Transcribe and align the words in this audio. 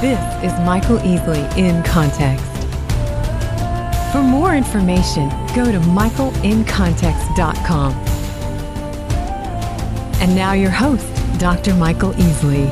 This 0.00 0.18
is 0.42 0.52
Michael 0.60 0.96
Easley 1.00 1.44
in 1.58 1.82
Context. 1.82 2.46
For 4.10 4.22
more 4.22 4.54
information, 4.56 5.28
go 5.54 5.70
to 5.70 5.78
michaelincontext.com. 5.78 7.92
And 10.22 10.34
now 10.34 10.54
your 10.54 10.70
host, 10.70 11.06
Dr. 11.38 11.74
Michael 11.74 12.12
Easley. 12.12 12.70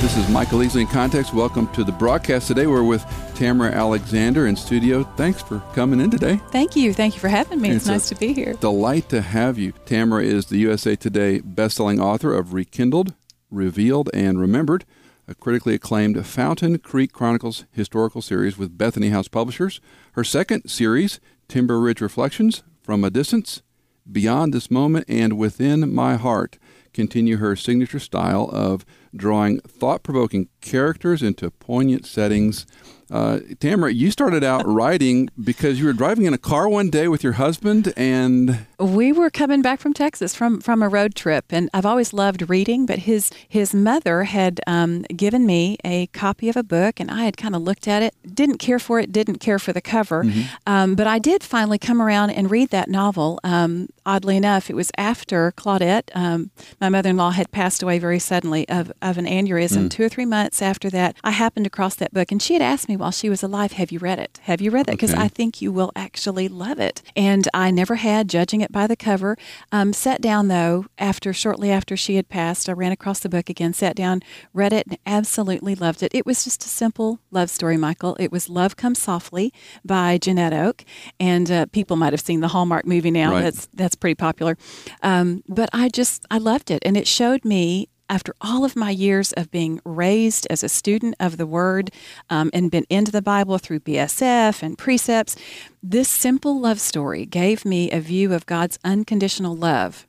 This 0.00 0.16
is 0.16 0.28
Michael 0.28 0.60
Easley 0.60 0.82
in 0.82 0.86
Context. 0.86 1.34
Welcome 1.34 1.66
to 1.72 1.82
the 1.82 1.90
broadcast 1.90 2.46
today. 2.46 2.68
We're 2.68 2.84
with 2.84 3.02
Tamera 3.34 3.72
Alexander 3.72 4.46
in 4.46 4.54
studio. 4.54 5.02
Thanks 5.16 5.42
for 5.42 5.58
coming 5.74 5.98
in 5.98 6.12
today. 6.12 6.36
Thank 6.52 6.76
you. 6.76 6.94
Thank 6.94 7.14
you 7.14 7.20
for 7.20 7.26
having 7.26 7.60
me. 7.60 7.70
It's, 7.70 7.78
It's 7.78 7.86
nice 7.88 8.08
to 8.10 8.14
be 8.14 8.32
here. 8.34 8.52
Delight 8.52 9.08
to 9.08 9.20
have 9.20 9.58
you. 9.58 9.72
Tamera 9.84 10.22
is 10.24 10.46
the 10.46 10.58
USA 10.58 10.94
Today 10.94 11.40
bestselling 11.40 12.00
author 12.00 12.32
of 12.32 12.54
Rekindled, 12.54 13.14
Revealed, 13.50 14.10
and 14.14 14.40
Remembered, 14.40 14.84
a 15.26 15.34
critically 15.34 15.74
acclaimed 15.74 16.24
Fountain 16.26 16.78
Creek 16.78 17.12
Chronicles 17.12 17.64
historical 17.70 18.22
series 18.22 18.58
with 18.58 18.76
Bethany 18.76 19.10
House 19.10 19.28
Publishers. 19.28 19.80
Her 20.12 20.24
second 20.24 20.68
series, 20.68 21.20
Timber 21.48 21.80
Ridge 21.80 22.00
Reflections, 22.00 22.62
From 22.82 23.04
a 23.04 23.10
Distance, 23.10 23.62
Beyond 24.10 24.52
This 24.52 24.70
Moment, 24.70 25.04
and 25.08 25.38
Within 25.38 25.94
My 25.94 26.16
Heart, 26.16 26.58
continue 26.92 27.36
her 27.36 27.54
signature 27.54 28.00
style 28.00 28.48
of 28.52 28.84
drawing 29.14 29.60
thought 29.60 30.02
provoking 30.02 30.48
characters 30.60 31.22
into 31.22 31.50
poignant 31.50 32.06
settings. 32.06 32.66
Uh, 33.10 33.40
Tamera, 33.58 33.92
you 33.92 34.10
started 34.10 34.44
out 34.44 34.62
writing 34.66 35.28
because 35.42 35.80
you 35.80 35.86
were 35.86 35.92
driving 35.92 36.26
in 36.26 36.34
a 36.34 36.38
car 36.38 36.68
one 36.68 36.90
day 36.90 37.08
with 37.08 37.24
your 37.24 37.32
husband 37.34 37.92
and 37.96 38.66
We 38.78 39.12
were 39.12 39.30
coming 39.30 39.62
back 39.62 39.80
from 39.80 39.92
Texas 39.92 40.34
from 40.34 40.60
from 40.60 40.82
a 40.82 40.88
road 40.88 41.14
trip, 41.14 41.46
and 41.50 41.68
I've 41.74 41.84
always 41.84 42.12
loved 42.12 42.48
reading. 42.48 42.86
But 42.86 43.00
his 43.00 43.30
his 43.48 43.74
mother 43.74 44.24
had 44.24 44.60
um, 44.66 45.02
given 45.14 45.44
me 45.44 45.76
a 45.84 46.06
copy 46.08 46.48
of 46.48 46.56
a 46.56 46.62
book, 46.62 47.00
and 47.00 47.10
I 47.10 47.24
had 47.24 47.36
kind 47.36 47.56
of 47.56 47.62
looked 47.62 47.88
at 47.88 48.02
it, 48.02 48.14
didn't 48.32 48.58
care 48.58 48.78
for 48.78 49.00
it, 49.00 49.10
didn't 49.10 49.38
care 49.38 49.58
for 49.58 49.72
the 49.72 49.80
cover, 49.80 50.24
um, 50.66 50.94
but 50.94 51.06
I 51.06 51.18
did 51.18 51.42
finally 51.42 51.78
come 51.78 52.00
around 52.00 52.30
and 52.30 52.50
read 52.50 52.70
that 52.70 52.88
novel. 52.88 53.40
Um, 53.42 53.88
oddly 54.06 54.36
enough, 54.36 54.70
it 54.70 54.76
was 54.76 54.90
after 54.96 55.52
Claudette, 55.52 56.10
um, 56.14 56.50
my 56.80 56.88
mother 56.88 57.10
in 57.10 57.16
law, 57.16 57.30
had 57.30 57.50
passed 57.50 57.82
away 57.82 57.98
very 57.98 58.18
suddenly 58.18 58.68
of 58.68 58.92
of 59.02 59.18
an 59.18 59.26
aneurysm. 59.26 59.90
Two 59.90 60.04
or 60.04 60.08
three 60.08 60.24
months 60.24 60.62
after 60.62 60.90
that, 60.90 61.16
I 61.24 61.30
happened 61.30 61.66
across 61.66 61.94
that 61.96 62.12
book, 62.12 62.30
and 62.32 62.40
she 62.42 62.54
had 62.54 62.62
asked 62.62 62.88
me 62.88 62.96
while 62.96 63.10
she 63.10 63.28
was 63.28 63.42
alive, 63.42 63.72
"Have 63.72 63.90
you 63.92 63.98
read 63.98 64.18
it? 64.18 64.40
Have 64.44 64.60
you 64.60 64.70
read 64.70 64.86
that? 64.86 64.92
Because 64.92 65.12
Okay. 65.12 65.22
I 65.22 65.28
think 65.28 65.60
you 65.62 65.72
will 65.72 65.92
actually 65.96 66.48
love 66.48 66.78
it." 66.78 67.02
And 67.16 67.48
I 67.54 67.70
never 67.70 67.96
had, 67.96 68.28
judging 68.28 68.60
it 68.60 68.72
by 68.72 68.86
the 68.86 68.96
cover. 68.96 69.36
Um, 69.72 69.92
sat 69.92 70.20
down 70.20 70.48
though 70.48 70.86
after 70.98 71.32
shortly 71.32 71.70
after 71.70 71.96
she 71.96 72.16
had 72.16 72.28
passed. 72.28 72.68
I 72.68 72.72
ran 72.72 72.92
across 72.92 73.20
the 73.20 73.28
book 73.28 73.48
again, 73.50 73.72
sat 73.72 73.96
down, 73.96 74.20
read 74.52 74.72
it, 74.72 74.86
and 74.88 74.98
absolutely 75.06 75.74
loved 75.74 76.02
it. 76.02 76.14
It 76.14 76.26
was 76.26 76.44
just 76.44 76.64
a 76.64 76.68
simple 76.68 77.20
love 77.30 77.50
story, 77.50 77.76
Michael. 77.76 78.16
It 78.20 78.30
was 78.32 78.48
"Love 78.48 78.76
Comes 78.76 78.98
Softly" 79.00 79.52
by 79.84 80.18
Janette 80.18 80.52
Oke, 80.52 80.84
and 81.18 81.50
uh, 81.50 81.66
people 81.66 81.96
might 81.96 82.12
have 82.12 82.20
seen 82.20 82.40
the 82.40 82.48
Hallmark 82.48 82.86
movie 82.86 83.10
now. 83.10 83.32
Right. 83.32 83.42
That's 83.42 83.68
that's 83.74 83.94
pretty 83.96 84.14
popular. 84.16 84.56
Um, 85.02 85.42
but 85.48 85.68
I 85.72 85.88
just 85.88 86.24
I 86.30 86.38
loved 86.38 86.70
it, 86.70 86.82
and 86.84 86.96
it 86.96 87.06
showed 87.06 87.44
me 87.44 87.88
after 88.10 88.34
all 88.40 88.64
of 88.64 88.74
my 88.76 88.90
years 88.90 89.32
of 89.32 89.50
being 89.50 89.80
raised 89.84 90.46
as 90.50 90.62
a 90.62 90.68
student 90.68 91.14
of 91.20 91.36
the 91.36 91.46
Word 91.46 91.90
um, 92.28 92.50
and 92.52 92.70
been 92.70 92.84
into 92.90 93.12
the 93.12 93.22
Bible 93.22 93.56
through 93.56 93.80
BSF 93.80 94.62
and 94.62 94.76
precepts, 94.76 95.36
this 95.82 96.08
simple 96.08 96.60
love 96.60 96.80
story 96.80 97.24
gave 97.24 97.64
me 97.64 97.90
a 97.90 98.00
view 98.00 98.34
of 98.34 98.44
God's 98.46 98.78
unconditional 98.84 99.56
love. 99.56 100.06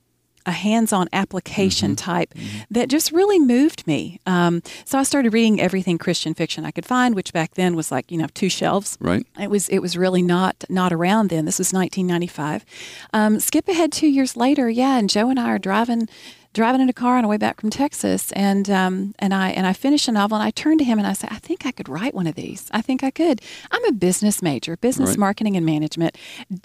A 0.48 0.52
hands 0.52 0.92
on 0.92 1.08
application 1.14 1.96
type 1.96 2.34
that 2.72 2.90
just 2.90 3.12
really 3.12 3.38
moved 3.38 3.86
me. 3.86 4.20
Um, 4.26 4.64
so 4.86 4.98
I 4.98 5.04
started 5.04 5.34
reading 5.34 5.62
everything 5.62 6.00
Christian 6.00 6.34
fiction 6.34 6.66
I 6.66 6.72
could 6.72 6.86
find, 6.86 7.14
which 7.14 7.32
back 7.32 7.54
then 7.54 7.76
was 7.76 7.92
like, 7.92 8.12
you 8.12 8.18
know, 8.18 8.26
two 8.34 8.50
shelves. 8.50 8.98
right? 9.00 9.24
It 9.40 9.52
was 9.52 9.70
it 9.70 9.84
was 9.84 9.96
really 9.96 10.24
not 10.24 10.64
not 10.68 10.92
around 10.92 11.30
then. 11.30 11.46
This 11.46 11.60
was 11.60 11.72
1995. 11.72 12.66
Um, 13.14 13.40
skip 13.40 13.68
ahead 13.68 13.92
two 13.92 14.08
years 14.08 14.36
later, 14.36 14.68
yeah, 14.68 14.98
and 14.98 15.12
Joe 15.12 15.30
and 15.30 15.40
I 15.40 15.52
are 15.52 15.60
driving 15.60 16.10
driving 16.54 16.82
in 16.82 16.90
a 16.90 16.94
car 16.94 17.16
on 17.18 17.24
the 17.24 17.28
way 17.28 17.38
back 17.38 17.62
from 17.62 17.70
Texas, 17.70 18.32
and 18.34 18.70
um, 18.70 19.16
and 19.20 19.34
I 19.34 19.50
and 19.52 19.66
I 19.66 19.74
finished 19.74 20.08
a 20.08 20.12
novel, 20.12 20.38
and 20.38 20.44
I 20.44 20.52
turned 20.52 20.80
to 20.80 20.86
him 20.86 20.98
and 20.98 21.08
I 21.08 21.14
said, 21.14 21.30
I 21.32 21.38
think 21.40 21.66
I 21.66 21.72
could 21.72 21.88
write 21.90 22.14
one 22.14 22.28
of 22.28 22.36
these. 22.36 22.68
I 22.72 22.82
think 22.82 23.04
I 23.04 23.12
could. 23.12 23.42
I'm 23.72 23.84
a 23.86 23.92
business 23.92 24.42
major, 24.42 24.78
business 24.78 25.10
Right. 25.12 25.18
marketing 25.20 25.56
and 25.58 25.66
management, 25.66 26.18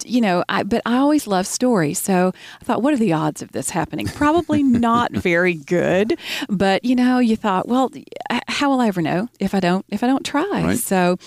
you 0.05 0.21
know. 0.21 0.43
I, 0.49 0.63
but 0.63 0.81
I 0.85 0.97
always 0.97 1.27
love 1.27 1.47
stories, 1.47 1.99
so 1.99 2.33
I 2.61 2.63
thought, 2.65 2.81
what 2.81 2.93
are 2.93 2.97
the 2.97 3.13
odds 3.13 3.41
of 3.41 3.51
this 3.51 3.69
happening? 3.71 4.07
Probably 4.07 4.61
not 4.89 5.11
very 5.11 5.53
good, 5.53 6.17
but 6.49 6.83
you 6.83 6.95
know, 6.95 7.19
you 7.19 7.35
thought, 7.35 7.67
well, 7.67 7.89
how 8.57 8.71
will 8.71 8.81
I 8.81 8.87
ever 8.87 9.03
know 9.03 9.29
if 9.39 9.53
I 9.53 9.59
don't 9.59 9.85
if 9.89 10.03
I 10.03 10.07
don't 10.07 10.25
try? 10.25 10.63
Right. 10.63 10.77
So, 10.79 11.17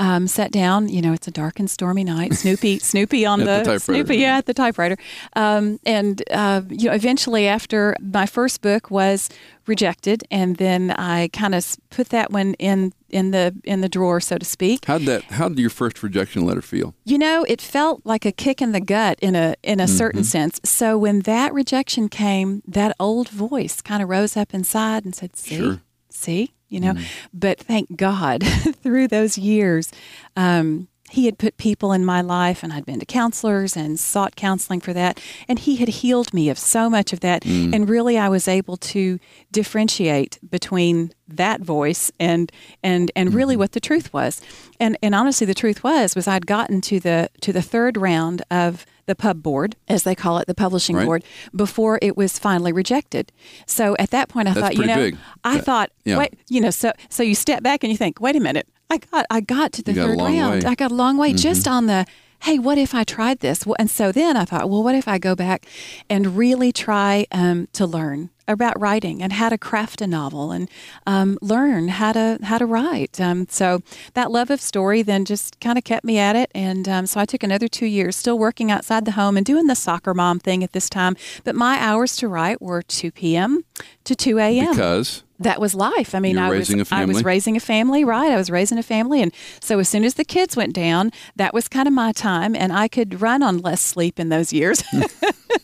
um, 0.00 0.26
sat 0.26 0.50
down. 0.50 0.88
You 0.88 1.00
know, 1.00 1.12
it's 1.12 1.28
a 1.28 1.30
dark 1.30 1.60
and 1.60 1.70
stormy 1.70 2.02
night. 2.02 2.34
Snoopy, 2.34 2.78
Snoopy 2.92 3.24
on 3.24 3.38
the 3.38 3.44
the, 3.44 3.56
typewriter. 3.58 3.80
Snoopy, 3.80 4.16
yeah, 4.16 4.38
at 4.38 4.46
the 4.46 4.54
typewriter. 4.54 4.96
Um, 5.34 5.78
and 5.86 6.20
uh, 6.32 6.62
you 6.68 6.88
know, 6.88 6.94
eventually, 6.94 7.46
after 7.46 7.94
my 8.00 8.26
first 8.26 8.60
book 8.60 8.90
was 8.90 9.30
rejected, 9.66 10.24
and 10.32 10.56
then 10.56 10.90
I 10.90 11.28
kind 11.28 11.54
of 11.54 11.64
put 11.90 12.08
that 12.08 12.32
one 12.32 12.54
in 12.54 12.92
in 13.08 13.30
the 13.30 13.54
in 13.62 13.82
the 13.82 13.88
drawer, 13.88 14.20
so 14.20 14.36
to 14.36 14.44
speak. 14.44 14.86
How'd 14.86 15.02
that 15.02 15.22
how 15.24 15.48
did 15.48 15.60
your 15.60 15.70
first 15.70 16.02
rejection 16.02 16.44
letter 16.44 16.62
feel? 16.62 16.96
You 17.04 17.18
know, 17.18 17.44
it 17.44 17.62
felt 17.62 18.04
like 18.04 18.26
a 18.26 18.32
kick 18.32 18.60
in 18.60 18.72
the 18.72 18.80
gut 18.80 19.18
in 19.20 19.36
a 19.36 19.54
in 19.62 19.78
a 19.78 19.86
certain 19.86 20.24
sense. 20.24 20.60
So 20.64 20.98
when 20.98 21.20
that 21.20 21.54
rejection 21.54 22.08
came, 22.08 22.62
that 22.66 22.96
old 22.98 23.28
voice 23.28 23.80
kind 23.80 24.02
of 24.02 24.08
rose 24.08 24.36
up 24.36 24.52
inside 24.52 25.04
and 25.04 25.14
said, 25.14 25.36
"See, 25.36 25.56
Sure. 25.56 25.82
See, 26.10 26.52
you 26.68 26.80
know." 26.80 26.94
But 27.32 27.58
thank 27.60 27.96
God, 27.96 28.42
through 28.82 29.08
those 29.08 29.38
years, 29.38 29.90
um, 30.36 30.88
he 31.10 31.26
had 31.26 31.38
put 31.38 31.56
people 31.56 31.92
in 31.92 32.04
my 32.04 32.20
life, 32.20 32.62
and 32.62 32.72
I'd 32.72 32.86
been 32.86 33.00
to 33.00 33.06
counselors 33.06 33.76
and 33.76 33.98
sought 33.98 34.36
counseling 34.36 34.80
for 34.80 34.92
that, 34.92 35.20
and 35.48 35.58
he 35.58 35.76
had 35.76 35.88
healed 35.88 36.32
me 36.32 36.48
of 36.48 36.58
so 36.58 36.88
much 36.88 37.12
of 37.12 37.20
that. 37.20 37.44
And 37.74 37.88
really, 37.88 38.16
I 38.16 38.28
was 38.28 38.46
able 38.46 38.76
to 38.76 39.18
differentiate 39.50 40.38
between 40.48 41.12
that 41.36 41.60
voice 41.60 42.10
and 42.20 42.50
and 42.82 43.10
and 43.16 43.32
really 43.34 43.56
what 43.56 43.72
the 43.72 43.80
truth 43.80 44.12
was. 44.12 44.40
And 44.78 44.96
and 45.02 45.14
honestly, 45.14 45.46
the 45.46 45.54
truth 45.54 45.82
was 45.84 46.14
was 46.16 46.26
I'd 46.28 46.46
gotten 46.46 46.80
to 46.82 47.00
the 47.00 47.30
to 47.40 47.52
the 47.52 47.62
third 47.62 47.96
round 47.96 48.42
of 48.50 48.86
the 49.06 49.14
pub 49.16 49.42
board, 49.42 49.74
as 49.88 50.04
they 50.04 50.14
call 50.14 50.38
it, 50.38 50.46
the 50.46 50.54
publishing 50.54 50.94
Right. 50.94 51.04
board, 51.04 51.24
before 51.54 51.98
it 52.00 52.16
was 52.16 52.38
finally 52.38 52.72
rejected. 52.72 53.32
So 53.66 53.96
at 53.98 54.10
that 54.10 54.28
point, 54.28 54.46
I 54.46 54.52
That's 54.54 54.66
thought, 54.68 54.76
you 54.76 54.86
know, 54.86 54.94
big. 54.94 55.16
I 55.42 55.56
That- 55.56 55.64
thought, 55.64 55.90
yeah. 56.04 56.16
wait, 56.18 56.34
you 56.48 56.60
know, 56.60 56.70
so 56.70 56.92
so 57.08 57.22
you 57.24 57.34
step 57.34 57.62
back 57.62 57.82
and 57.82 57.90
you 57.90 57.96
think, 57.96 58.20
wait 58.20 58.36
a 58.36 58.40
minute, 58.40 58.68
I 58.88 58.98
got 58.98 59.26
I 59.30 59.40
got 59.40 59.72
to 59.72 59.82
the 59.82 59.92
You 59.92 60.02
third 60.02 60.18
round. 60.18 60.20
way. 60.20 60.58
Mm-hmm. 60.60 60.68
I 60.68 60.74
got 60.76 60.90
a 60.92 60.94
long 60.94 61.16
way 61.16 61.32
just 61.32 61.66
on 61.66 61.86
the. 61.86 62.06
Hey, 62.44 62.58
what 62.58 62.78
if 62.78 62.94
I 62.94 63.04
tried 63.04 63.40
this? 63.40 63.64
And 63.78 63.90
so 63.90 64.12
then 64.12 64.34
I 64.34 64.46
thought, 64.46 64.70
well, 64.70 64.82
what 64.82 64.94
if 64.94 65.06
I 65.06 65.18
go 65.18 65.34
back 65.34 65.66
and 66.08 66.38
really 66.38 66.72
try 66.72 67.26
um, 67.32 67.68
to 67.74 67.84
learn 67.84 68.30
about 68.52 68.80
writing 68.80 69.22
and 69.22 69.32
how 69.32 69.48
to 69.48 69.58
craft 69.58 70.00
a 70.00 70.06
novel 70.06 70.50
and 70.52 70.68
um, 71.06 71.38
learn 71.40 71.88
how 71.88 72.12
to 72.12 72.38
how 72.42 72.58
to 72.58 72.66
write. 72.66 73.20
Um, 73.20 73.46
so 73.48 73.82
that 74.14 74.30
love 74.30 74.50
of 74.50 74.60
story 74.60 75.02
then 75.02 75.24
just 75.24 75.60
kind 75.60 75.78
of 75.78 75.84
kept 75.84 76.04
me 76.04 76.18
at 76.18 76.36
it, 76.36 76.50
and 76.54 76.88
um, 76.88 77.06
so 77.06 77.20
I 77.20 77.24
took 77.24 77.42
another 77.42 77.68
two 77.68 77.86
years, 77.86 78.16
still 78.16 78.38
working 78.38 78.70
outside 78.70 79.04
the 79.04 79.12
home 79.12 79.36
and 79.36 79.46
doing 79.46 79.66
the 79.66 79.74
soccer 79.74 80.14
mom 80.14 80.38
thing 80.38 80.64
at 80.64 80.72
this 80.72 80.88
time. 80.88 81.16
But 81.44 81.54
my 81.54 81.78
hours 81.78 82.16
to 82.16 82.28
write 82.28 82.60
were 82.60 82.82
two 82.82 83.10
p.m. 83.10 83.64
to 84.04 84.14
two 84.14 84.38
a.m 84.38 84.70
Because 84.70 85.22
that 85.40 85.60
was 85.60 85.74
life. 85.74 86.14
I 86.14 86.20
mean, 86.20 86.38
I 86.38 86.50
was 86.50 86.70
I 86.92 87.04
was 87.04 87.24
raising 87.24 87.56
a 87.56 87.60
family, 87.60 88.04
right? 88.04 88.30
I 88.30 88.36
was 88.36 88.50
raising 88.50 88.78
a 88.78 88.82
family, 88.82 89.22
and 89.22 89.32
so 89.60 89.78
as 89.78 89.88
soon 89.88 90.04
as 90.04 90.14
the 90.14 90.24
kids 90.24 90.56
went 90.56 90.74
down, 90.74 91.10
that 91.36 91.52
was 91.52 91.68
kind 91.68 91.88
of 91.88 91.94
my 91.94 92.12
time, 92.12 92.54
and 92.54 92.72
I 92.72 92.88
could 92.88 93.20
run 93.20 93.42
on 93.42 93.58
less 93.58 93.80
sleep 93.80 94.20
in 94.20 94.28
those 94.28 94.52
years. 94.52 94.84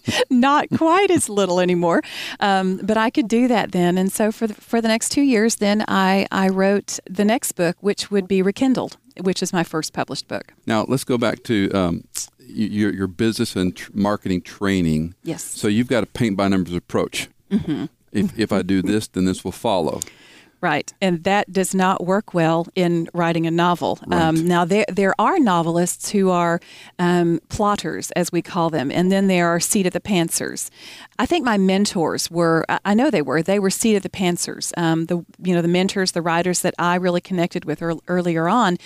Not 0.31 0.69
quite 0.77 1.11
as 1.11 1.29
little 1.29 1.61
anymore, 1.61 2.03
um, 2.41 2.81
but 2.83 2.97
I 2.97 3.11
could 3.11 3.29
do 3.29 3.49
that 3.49 3.73
then. 3.73 3.99
And 3.99 4.11
so 4.13 4.33
for 4.33 4.47
the, 4.47 4.55
for 4.55 4.81
the 4.81 4.89
next 4.89 5.11
two 5.11 5.23
years, 5.23 5.57
then 5.57 5.85
I 5.89 6.27
I 6.33 6.49
wrote 6.49 6.99
the 7.09 7.25
next 7.25 7.53
book, 7.53 7.77
which 7.81 8.11
would 8.11 8.27
be 8.27 8.43
Rekindled, 8.43 8.97
which 9.21 9.43
is 9.43 9.53
my 9.53 9.65
first 9.65 9.93
published 9.93 10.29
book. 10.29 10.53
now 10.67 10.85
let's 10.89 11.05
go 11.05 11.19
back 11.19 11.43
to 11.45 11.71
um, 11.73 12.05
your 12.39 12.93
your 12.93 13.07
business 13.07 13.57
and 13.57 13.77
tr- 13.77 13.91
marketing 13.95 14.43
training. 14.43 15.15
Yes. 15.23 15.43
So 15.43 15.69
you've 15.69 15.89
got 15.89 16.03
a 16.03 16.07
paint 16.07 16.37
by 16.37 16.49
numbers 16.49 16.75
approach. 16.75 17.29
Mm-hmm. 17.51 17.87
If 18.17 18.39
if 18.39 18.53
I 18.53 18.63
do 18.63 18.83
this, 18.83 19.09
then 19.09 19.27
this 19.27 19.45
will 19.45 19.53
follow. 19.53 20.01
Right, 20.61 20.93
and 21.01 21.23
that 21.25 21.53
does 21.53 21.75
not 21.75 22.05
work 22.05 22.35
well 22.35 22.67
in 22.75 23.09
writing 23.13 23.47
a 23.47 23.51
novel. 23.51 23.99
Right. 24.07 24.21
Um, 24.21 24.47
now, 24.47 24.65
there 24.65 24.87
there 24.89 25.15
are 25.19 25.39
novelists 25.39 26.11
who 26.11 26.31
are 26.31 26.61
um, 26.99 27.41
plotters, 27.49 28.11
as 28.13 28.33
we 28.33 28.43
call 28.43 28.71
them, 28.71 28.91
and 28.91 29.13
then 29.13 29.27
there 29.27 29.49
are 29.49 29.61
seat 29.61 29.87
of 29.87 29.93
the 29.93 30.01
pantsers. 30.01 30.71
I 31.19 31.27
think 31.27 31.45
my 31.45 31.59
mentors 31.59 32.31
were. 32.31 32.65
I- 32.69 32.97
know 32.97 33.11
they 33.11 33.23
were. 33.23 33.43
They 33.43 33.59
were 33.59 33.71
seat 33.71 33.95
of 33.95 34.03
the 34.03 34.09
pantsers. 34.09 34.73
Um, 34.77 35.07
the 35.07 35.25
you 35.43 35.55
know 35.55 35.63
the 35.63 35.69
mentors, 35.69 36.13
the 36.13 36.23
writers 36.23 36.63
that 36.63 36.75
I 36.79 36.97
really 36.97 37.21
connected 37.21 37.65
with 37.65 37.83
ear- 37.83 38.01
earlier 38.09 38.49
on. 38.49 38.79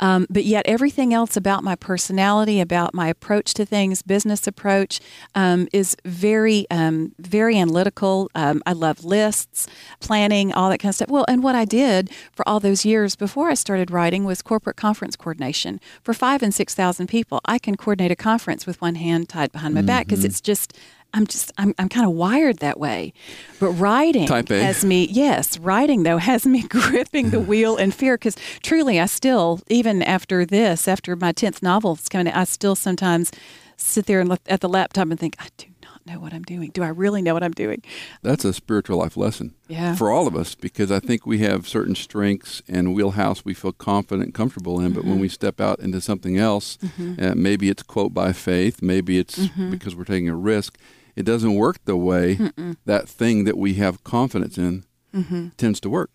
Um, 0.00 0.26
but 0.30 0.44
yet 0.44 0.64
everything 0.66 1.12
else 1.12 1.36
about 1.36 1.64
my 1.64 1.74
personality, 1.74 2.60
about 2.60 2.94
my 2.94 3.08
approach 3.08 3.52
to 3.54 3.66
things, 3.66 4.02
business 4.02 4.46
approach, 4.46 5.00
um, 5.34 5.68
is 5.72 5.96
very 6.04 6.66
um, 6.70 7.12
very 7.18 7.58
analytical. 7.58 8.30
Um, 8.34 8.62
I 8.64 8.72
love 8.72 9.04
lists, 9.04 9.66
planning, 10.00 10.52
all 10.52 10.70
that 10.70 10.78
kind 10.78 10.90
of 10.90 10.94
stuff. 10.96 11.08
Well, 11.08 11.25
and 11.28 11.42
what 11.42 11.54
I 11.54 11.64
did 11.64 12.10
for 12.32 12.46
all 12.48 12.60
those 12.60 12.84
years 12.84 13.16
before 13.16 13.48
I 13.48 13.54
started 13.54 13.90
writing 13.90 14.24
was 14.24 14.42
corporate 14.42 14.76
conference 14.76 15.16
coordination 15.16 15.80
for 16.02 16.14
five 16.14 16.42
and 16.42 16.54
six 16.54 16.74
thousand 16.74 17.08
people. 17.08 17.40
I 17.44 17.58
can 17.58 17.76
coordinate 17.76 18.10
a 18.10 18.16
conference 18.16 18.66
with 18.66 18.80
one 18.80 18.96
hand 18.96 19.28
tied 19.28 19.52
behind 19.52 19.74
my 19.74 19.82
back 19.82 20.06
because 20.06 20.20
mm-hmm. 20.20 20.26
it's 20.26 20.40
just 20.40 20.72
I'm 21.14 21.26
just 21.26 21.52
I'm 21.56 21.74
I'm 21.78 21.88
kind 21.88 22.06
of 22.06 22.12
wired 22.12 22.58
that 22.58 22.78
way. 22.78 23.12
But 23.58 23.72
writing 23.72 24.26
has 24.28 24.84
me 24.84 25.08
yes, 25.10 25.58
writing 25.58 26.02
though 26.02 26.18
has 26.18 26.46
me 26.46 26.62
gripping 26.68 27.30
the 27.30 27.40
wheel 27.40 27.76
in 27.76 27.90
fear 27.90 28.16
because 28.16 28.36
truly 28.62 29.00
I 29.00 29.06
still 29.06 29.60
even 29.68 30.02
after 30.02 30.44
this, 30.44 30.86
after 30.86 31.16
my 31.16 31.32
tenth 31.32 31.62
novel's 31.62 32.08
coming, 32.08 32.28
out, 32.28 32.36
I 32.36 32.44
still 32.44 32.76
sometimes 32.76 33.32
sit 33.76 34.06
there 34.06 34.20
and 34.20 34.28
look 34.28 34.40
at 34.46 34.60
the 34.60 34.68
laptop 34.68 35.10
and 35.10 35.18
think 35.18 35.36
I 35.38 35.48
do 35.56 35.66
know 36.06 36.18
what 36.20 36.32
I'm 36.32 36.42
doing. 36.42 36.70
Do 36.70 36.82
I 36.82 36.88
really 36.88 37.20
know 37.22 37.34
what 37.34 37.42
I'm 37.42 37.52
doing? 37.52 37.82
That's 38.22 38.44
a 38.44 38.52
spiritual 38.52 38.98
life 38.98 39.16
lesson 39.16 39.54
Yeah. 39.68 39.94
for 39.94 40.10
all 40.10 40.26
of 40.26 40.36
us 40.36 40.54
because 40.54 40.90
I 40.90 41.00
think 41.00 41.26
we 41.26 41.38
have 41.38 41.66
certain 41.68 41.94
strengths 41.94 42.62
and 42.68 42.94
wheelhouse 42.94 43.44
we 43.44 43.54
feel 43.54 43.72
confident 43.72 44.26
and 44.26 44.34
comfortable 44.34 44.80
in. 44.80 44.92
But 44.92 45.00
Mm-hmm. 45.00 45.10
when 45.10 45.18
we 45.20 45.28
step 45.28 45.60
out 45.60 45.80
into 45.80 46.00
something 46.00 46.38
else, 46.38 46.78
uh, 47.18 47.34
maybe 47.36 47.68
it's 47.68 47.82
quote 47.82 48.14
by 48.14 48.32
faith, 48.32 48.80
maybe 48.82 49.18
it's 49.18 49.36
Mm-hmm. 49.38 49.70
because 49.70 49.94
we're 49.94 50.04
taking 50.04 50.28
a 50.28 50.36
risk. 50.36 50.78
It 51.16 51.24
doesn't 51.24 51.54
work 51.54 51.78
the 51.86 51.96
way 51.96 52.38
that 52.84 53.08
thing 53.08 53.44
that 53.44 53.56
we 53.58 53.74
have 53.74 54.04
confidence 54.04 54.56
in 54.58 54.84
Mm-hmm. 55.16 55.48
tends 55.56 55.80
to 55.80 55.88
work. 55.88 56.10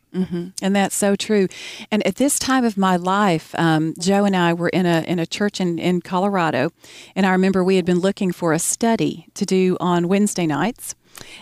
And 0.62 0.76
that's 0.76 0.96
so 0.96 1.16
true. 1.16 1.48
And 1.90 2.06
at 2.06 2.16
this 2.16 2.38
time 2.38 2.66
of 2.66 2.78
my 2.78 2.98
life, 2.98 3.56
um, 3.58 3.94
Joe 3.98 4.26
and 4.26 4.36
I 4.36 4.54
were 4.54 4.70
in 4.70 4.86
a 4.86 5.02
in 5.08 5.20
a 5.20 5.26
church 5.26 5.62
in, 5.62 5.80
in 5.80 6.02
Colorado, 6.02 6.72
and 7.16 7.26
I 7.26 7.32
remember 7.32 7.64
we 7.64 7.78
had 7.78 7.86
been 7.86 8.00
looking 8.00 8.32
for 8.34 8.52
a 8.54 8.60
study 8.60 9.28
to 9.36 9.46
do 9.46 9.78
on 9.80 10.08
Wednesday 10.08 10.46
nights. 10.46 10.96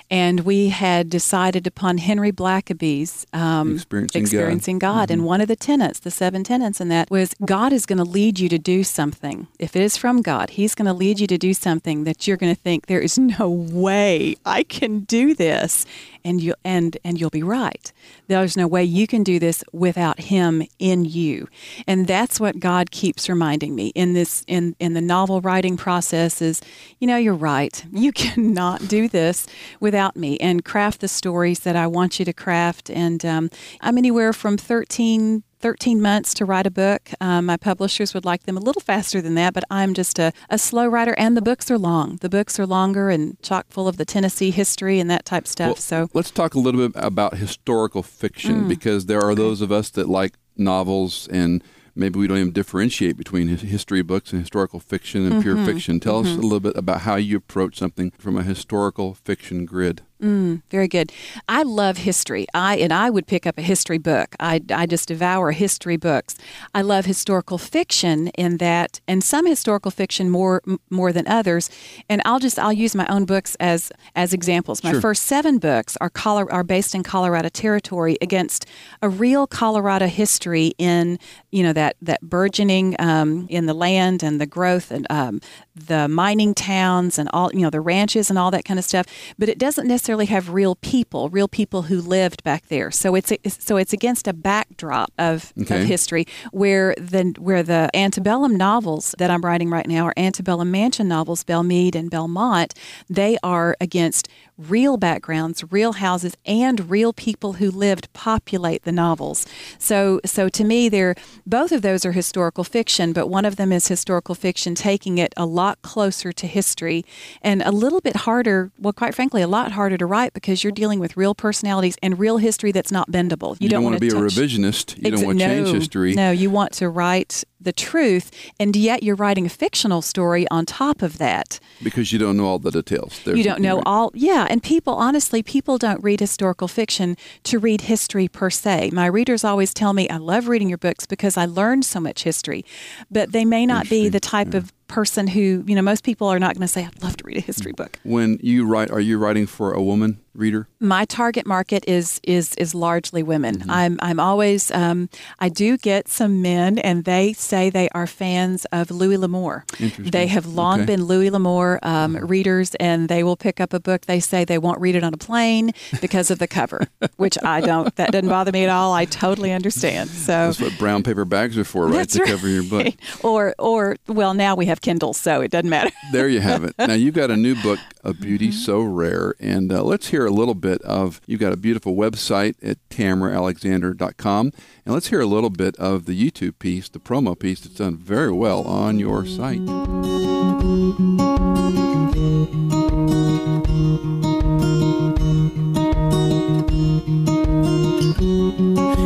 And 0.10 0.42
we 0.42 0.70
had 0.70 1.10
decided 1.10 1.68
upon 1.68 2.00
Henry 2.00 2.32
Blackaby's 2.32 3.26
um, 3.34 3.76
Experiencing 3.76 4.22
God. 4.22 4.26
experiencing 4.26 4.80
God. 4.80 5.12
And 5.12 5.24
one 5.24 5.42
of 5.42 5.48
the 5.48 5.56
tenets, 5.56 6.00
the 6.00 6.12
seven 6.12 6.44
tenets 6.44 6.82
in 6.82 6.90
that, 6.90 7.10
was 7.12 7.34
God 7.46 7.72
is 7.72 7.86
going 7.86 8.00
to 8.00 8.04
lead 8.04 8.40
you 8.40 8.50
to 8.50 8.58
do 8.58 8.84
something. 8.84 9.48
If 9.60 9.76
it 9.76 9.82
is 9.82 9.96
from 9.96 10.22
God, 10.22 10.50
He's 10.52 10.76
going 10.76 10.88
to 10.88 10.94
lead 10.94 11.20
you 11.20 11.28
to 11.28 11.38
do 11.38 11.54
something 11.54 12.04
that 12.04 12.28
you're 12.28 12.36
going 12.36 12.54
to 12.54 12.60
think 12.60 12.88
there 12.88 13.00
is 13.00 13.18
no 13.18 13.50
way 13.50 14.36
I 14.46 14.64
can 14.64 15.02
do 15.02 15.34
this, 15.36 15.86
and 16.24 16.42
you 16.42 16.56
and 16.64 16.98
and 17.04 17.20
you'll 17.20 17.30
be 17.30 17.44
right. 17.44 17.92
There's 18.28 18.58
no 18.58 18.68
way 18.68 18.84
you 18.84 19.08
can 19.08 19.24
do 19.24 19.40
this 19.40 19.64
without 19.72 20.20
Him 20.20 20.64
in 20.80 21.06
you, 21.06 21.48
and 21.88 22.08
that's 22.08 22.40
what 22.40 22.60
God 22.60 22.92
keeps 22.92 23.30
reminding 23.30 23.76
me 23.76 23.88
in 23.96 24.14
this 24.14 24.44
in 24.48 24.76
in 24.80 24.94
the 24.94 25.02
novel 25.02 25.42
writing 25.42 25.78
process. 25.78 26.42
Is 26.42 26.62
you 27.00 27.08
know 27.08 27.18
you're 27.18 27.34
right. 27.34 27.86
You 28.00 28.14
cannot 28.14 28.88
do 28.88 29.10
this 29.10 29.46
without 29.82 30.16
me, 30.16 30.38
and 30.38 30.64
craft 30.64 31.02
the 31.02 31.08
stories 31.10 31.60
that 31.60 31.76
I 31.76 31.86
want 31.86 32.18
you 32.18 32.26
to 32.26 32.34
craft. 32.34 32.90
And 32.90 33.26
um, 33.26 33.50
I'm 33.82 33.98
anywhere 33.98 34.32
from 34.32 34.58
13 34.58 35.44
13 35.60 36.02
months 36.02 36.34
to 36.36 36.46
write 36.46 36.66
a 36.66 36.72
book. 36.72 37.12
Um, 37.20 37.46
my 37.48 37.58
publishers 37.58 38.14
would 38.14 38.26
like 38.26 38.44
them 38.44 38.58
a 38.58 38.62
little 38.62 38.82
faster 38.82 39.22
than 39.22 39.36
that, 39.36 39.54
but 39.54 39.64
I'm 39.70 39.94
just 39.94 40.18
a, 40.20 40.32
a 40.50 40.58
slow 40.58 40.88
writer, 40.88 41.14
and 41.18 41.36
the 41.36 41.42
books 41.42 41.70
are 41.70 41.78
long. 41.78 42.18
The 42.22 42.30
books 42.30 42.60
are 42.60 42.66
longer 42.66 43.10
and 43.10 43.40
chock 43.42 43.66
full 43.70 43.88
of 43.88 43.98
the 43.98 44.06
Tennessee 44.06 44.52
history 44.52 45.00
and 45.00 45.10
that 45.10 45.26
type 45.26 45.48
stuff. 45.48 45.68
Well, 45.68 45.76
so, 45.76 46.10
let's 46.14 46.32
talk 46.32 46.54
a 46.56 46.60
little 46.60 46.88
bit 46.88 46.92
about 47.02 47.36
historical 47.38 48.04
fiction 48.04 48.64
Mm. 48.66 48.70
because 48.70 49.06
there 49.06 49.22
are 49.22 49.36
those 49.36 49.62
of 49.62 49.72
us 49.72 49.90
that 49.92 50.08
like 50.10 50.34
novels 50.58 51.28
and 51.32 51.64
maybe 51.96 52.20
we 52.20 52.28
don't 52.28 52.38
even 52.38 52.52
differentiate 52.54 53.18
between 53.18 53.48
history 53.50 54.02
books 54.02 54.32
and 54.32 54.42
historical 54.42 54.80
fiction 54.80 55.24
and 55.24 55.34
Mm-hmm. 55.34 55.42
pure 55.42 55.66
fiction. 55.66 56.00
Tell 56.00 56.20
us 56.20 56.28
a 56.28 56.40
little 56.40 56.60
bit 56.62 56.76
about 56.78 57.02
how 57.02 57.16
you 57.16 57.38
approach 57.38 57.78
something 57.78 58.12
from 58.18 58.38
a 58.38 58.44
historical 58.44 59.14
fiction 59.14 59.66
grid. 59.66 60.02
Mm, 60.22 60.64
very 60.70 60.90
good. 60.90 61.14
I 61.48 61.64
love 61.64 61.96
history. 62.00 62.46
I 62.54 62.76
and 62.76 62.92
I 62.92 63.10
would 63.10 63.26
pick 63.26 63.48
up 63.48 63.58
a 63.58 63.62
history 63.62 63.98
book. 63.98 64.36
I, 64.38 64.62
I 64.70 64.86
just 64.86 65.08
devour 65.08 65.52
history 65.52 65.96
books. 65.96 66.36
I 66.76 66.82
love 66.82 67.06
historical 67.06 67.58
fiction 67.58 68.28
in 68.30 68.58
that, 68.58 69.00
and 69.08 69.24
some 69.24 69.46
historical 69.46 69.92
fiction 69.92 70.30
more 70.30 70.62
more 70.90 71.14
than 71.14 71.26
others. 71.26 71.70
And 72.10 72.22
I'll 72.26 72.40
just 72.40 72.60
I'll 72.60 72.74
use 72.74 72.96
my 72.96 73.08
own 73.08 73.24
books 73.24 73.56
as 73.62 73.94
as 74.14 74.34
examples. 74.34 74.84
My 74.84 74.92
Sure. 74.92 75.00
first 75.00 75.24
seven 75.24 75.58
books 75.58 75.96
are 76.02 76.10
Colo- 76.10 76.50
are 76.50 76.66
based 76.66 76.94
in 76.94 77.02
Colorado 77.02 77.48
territory 77.48 78.18
against 78.22 78.66
a 79.02 79.08
real 79.08 79.48
Colorado 79.48 80.08
history 80.08 80.74
in 80.78 81.18
you 81.52 81.64
know 81.64 81.72
that 81.72 81.96
that 82.02 82.20
burgeoning 82.24 82.98
um, 83.00 83.48
in 83.50 83.68
the 83.68 83.74
land 83.74 84.22
and 84.22 84.42
the 84.42 84.46
growth 84.46 84.92
and 84.92 85.08
um, 85.10 85.40
the 85.76 86.10
mining 86.10 86.54
towns 86.54 87.18
and 87.18 87.30
all 87.32 87.50
you 87.54 87.62
know 87.62 87.70
the 87.70 87.80
ranches 87.80 88.30
and 88.30 88.38
all 88.38 88.52
that 88.52 88.66
kind 88.66 88.78
of 88.78 88.84
stuff. 88.84 89.06
But 89.38 89.48
it 89.48 89.58
doesn't 89.58 89.88
necessarily 89.88 90.09
have 90.18 90.50
real 90.50 90.76
people, 90.76 91.30
real 91.30 91.48
people 91.48 91.84
who 91.84 92.02
lived 92.02 92.44
back 92.44 92.68
there. 92.68 92.92
So 92.92 93.16
it's 93.16 93.32
so 93.48 93.78
it's 93.78 93.94
against 93.94 94.28
a 94.28 94.34
backdrop 94.34 95.12
of, 95.18 95.54
Okay. 95.62 95.82
of 95.82 95.88
history 95.88 96.26
where 96.52 96.96
the 96.98 97.34
where 97.38 97.64
the 97.64 97.90
antebellum 97.94 98.56
novels 98.56 99.16
that 99.18 99.30
I'm 99.30 99.42
writing 99.42 99.70
right 99.70 99.88
now 99.88 100.06
are 100.06 100.14
antebellum 100.18 100.72
mansion 100.72 101.08
novels, 101.08 101.44
Belle 101.44 101.64
Meade 101.64 101.96
and 101.96 102.10
Belmont. 102.10 102.74
They 103.10 103.38
are 103.44 103.76
against 103.82 104.28
real 104.58 104.98
backgrounds, 104.98 105.64
real 105.72 105.94
houses, 105.94 106.36
and 106.46 106.90
real 106.90 107.14
people 107.14 107.54
who 107.54 107.72
lived 107.72 108.12
populate 108.14 108.84
the 108.84 108.92
novels. 108.92 109.46
So 109.78 110.20
so 110.26 110.50
to 110.50 110.64
me, 110.64 110.90
they're 110.90 111.16
both 111.46 111.72
of 111.72 111.82
those 111.82 112.06
are 112.06 112.12
historical 112.12 112.64
fiction, 112.64 113.14
but 113.14 113.28
one 113.28 113.46
of 113.46 113.56
them 113.56 113.72
is 113.72 113.88
historical 113.88 114.36
fiction 114.36 114.76
taking 114.76 115.18
it 115.18 115.34
a 115.38 115.46
lot 115.46 115.82
closer 115.82 116.32
to 116.32 116.48
history 116.48 117.06
and 117.42 117.62
a 117.62 117.72
little 117.72 118.02
bit 118.02 118.16
harder. 118.18 118.72
Well, 118.80 118.94
quite 118.94 119.16
frankly, 119.16 119.42
a 119.42 119.48
lot 119.48 119.72
harder 119.74 119.98
to 120.00 120.06
write 120.06 120.34
because 120.34 120.64
you're 120.64 120.72
dealing 120.72 121.00
with 121.00 121.16
real 121.18 121.36
personalities 121.36 121.96
and 122.02 122.18
real 122.18 122.38
history 122.38 122.72
that's 122.72 122.92
not 122.92 123.12
bendable. 123.12 123.58
You, 123.60 123.70
don't, 123.70 123.84
want 123.84 123.94
want 123.94 124.04
to 124.04 124.10
be 124.10 124.16
a 124.16 124.20
revisionist. 124.20 124.98
You 124.98 125.12
don't 125.12 125.26
want 125.26 125.40
to 125.40 125.46
change 125.46 125.68
no, 125.68 125.74
history. 125.74 126.14
No, 126.14 126.32
you 126.32 126.50
want 126.50 126.74
to 126.74 126.90
write 126.90 127.44
the 127.60 127.74
truth, 127.74 128.32
and 128.60 128.76
yet 128.76 129.04
you're 129.04 129.16
writing 129.16 129.46
a 129.46 129.50
fictional 129.50 130.02
story 130.02 130.48
on 130.50 130.66
top 130.66 131.02
of 131.02 131.18
that. 131.18 131.60
Because 131.84 132.12
you 132.12 132.20
don't 132.20 132.38
know 132.38 132.46
all 132.46 132.60
the 132.60 132.72
details. 132.72 133.22
There's 133.24 133.38
you 133.38 133.44
don't 133.44 133.62
know 133.62 133.78
right. 133.78 133.84
all, 133.86 134.12
yeah. 134.14 134.48
And 134.50 134.64
people, 134.64 134.94
honestly, 134.94 135.44
people 135.44 135.78
don't 135.78 136.04
read 136.04 136.20
historical 136.20 136.68
fiction 136.68 137.18
to 137.44 137.60
read 137.60 137.82
history 137.82 138.28
per 138.28 138.50
se. 138.50 138.92
My 138.94 139.06
readers 139.06 139.44
always 139.44 139.74
tell 139.74 139.94
me, 139.94 140.10
I 140.10 140.18
love 140.18 140.48
reading 140.48 140.70
your 140.70 140.78
books 140.78 141.06
because 141.06 141.38
I 141.38 141.46
learned 141.46 141.86
so 141.86 142.00
much 142.00 142.24
history, 142.24 142.66
but 143.12 143.32
they 143.32 143.46
may 143.46 143.66
not 143.66 143.90
be 143.90 144.10
the 144.10 144.20
type 144.20 144.54
of 144.54 144.74
person 144.88 145.28
who, 145.28 145.64
you 145.68 145.76
know, 145.76 145.82
most 145.82 146.04
people 146.04 146.28
are 146.28 146.40
not 146.40 146.56
going 146.56 146.62
to 146.62 146.68
say, 146.68 146.84
I'd 146.84 147.02
love 147.04 147.16
to 147.18 147.24
read 147.24 147.38
a 147.38 147.42
history 147.42 147.72
book. 147.72 148.00
When 148.04 148.40
you 148.42 148.66
write, 148.66 148.90
are 148.90 149.00
you 149.00 149.18
writing 149.18 149.46
for 149.46 149.72
a 149.72 149.82
woman 149.82 150.20
reader? 150.40 150.68
my 150.80 151.06
target 151.06 151.46
market 151.46 151.84
is 151.88 152.20
is 152.24 152.56
is 152.56 152.74
largely 152.74 153.22
women. 153.22 153.58
Mm-hmm. 153.60 153.72
I'm 153.72 154.00
I'm 154.02 154.20
always 154.20 154.72
um, 154.72 155.10
I 155.40 155.50
do 155.50 155.78
get 155.78 156.08
some 156.08 156.42
men, 156.42 156.80
and 156.80 157.04
they 157.04 157.34
say 157.34 157.70
they 157.70 157.90
are 157.90 158.08
fans 158.08 158.66
of 158.72 158.90
Louis 158.92 159.18
L'Amour. 159.18 159.66
They 160.00 160.28
have 160.28 160.46
long 160.46 160.70
Okay. 160.70 160.80
Mm-hmm. 160.80 160.86
been 160.86 161.06
Louis 161.06 161.30
L'Amour 161.32 161.80
um, 161.84 162.16
readers, 162.18 162.76
and 162.76 163.10
they 163.10 163.24
will 163.24 163.36
pick 163.36 163.60
up 163.60 163.74
a 163.74 163.80
book. 163.80 164.06
They 164.06 164.20
say 164.20 164.46
they 164.46 164.58
won't 164.58 164.80
read 164.80 164.96
it 164.96 165.04
on 165.04 165.14
a 165.14 165.18
plane 165.18 165.72
because 166.00 166.32
of 166.32 166.40
the 166.40 166.48
cover, 166.48 166.88
which 167.18 167.38
I 167.44 167.60
don't. 167.62 167.94
That 167.96 168.12
doesn't 168.12 168.30
bother 168.30 168.52
me 168.52 168.64
at 168.64 168.70
all. 168.70 168.94
I 168.94 169.06
totally 169.06 169.52
understand. 169.52 170.10
So. 170.10 170.32
That's 170.32 170.62
what 170.62 170.78
brown 170.78 171.04
paper 171.04 171.26
bags 171.26 171.58
are 171.58 171.64
for, 171.66 171.88
right? 171.88 172.08
To 172.10 172.24
cover 172.24 172.48
your 172.48 172.64
book. 172.64 172.94
Or, 173.24 173.54
or, 173.60 173.98
well, 174.08 174.34
now 174.34 174.56
we 174.56 174.68
have 174.68 174.80
Kindle, 174.82 175.14
so 175.14 175.42
it 175.42 175.52
doesn't 175.52 175.70
matter. 175.70 175.92
There 176.12 176.30
you 176.30 176.40
have 176.40 176.64
it. 176.64 176.76
Now 176.78 176.94
you've 176.94 177.16
got 177.16 177.30
a 177.32 177.38
new 177.38 177.56
book, 177.62 177.80
A 178.04 178.14
Beauty 178.14 178.50
Mm-hmm. 178.50 178.60
So 178.60 178.82
Rare, 178.82 179.34
and 179.40 179.72
uh, 179.72 179.84
let's 179.84 180.08
hear 180.10 180.29
a 180.30 180.32
little 180.32 180.54
bit 180.54 180.82
of. 180.84 181.20
You've 181.26 181.42
got 181.42 181.52
a 181.52 181.58
beautiful 181.58 181.96
website 181.96 182.56
at 182.64 182.78
tameraalexander.com, 182.90 184.54
and 184.86 184.94
let's 184.94 185.08
hear 185.08 185.20
a 185.20 185.26
little 185.26 185.50
bit 185.50 185.76
of 185.78 186.06
the 186.06 186.14
YouTube 186.14 186.60
piece, 186.60 186.88
the 186.88 187.00
promo 187.00 187.38
piece 187.38 187.62
that's 187.62 187.76
done 187.76 187.98
very 187.98 188.32
well 188.32 188.62
on 188.64 189.00
your 189.00 189.26
site. 189.26 189.60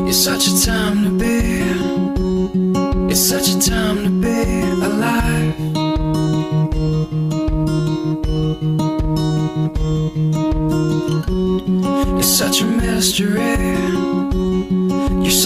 It's 0.08 0.18
such 0.24 0.48
a 0.48 0.66
time 0.66 1.04
to 1.06 1.12
be. 1.18 1.54
It's 3.12 3.20
such 3.22 3.50
a 3.50 3.60
time 3.60 3.93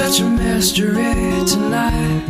such 0.09 0.21
a 0.21 0.29
mystery 0.29 1.43
tonight. 1.45 2.23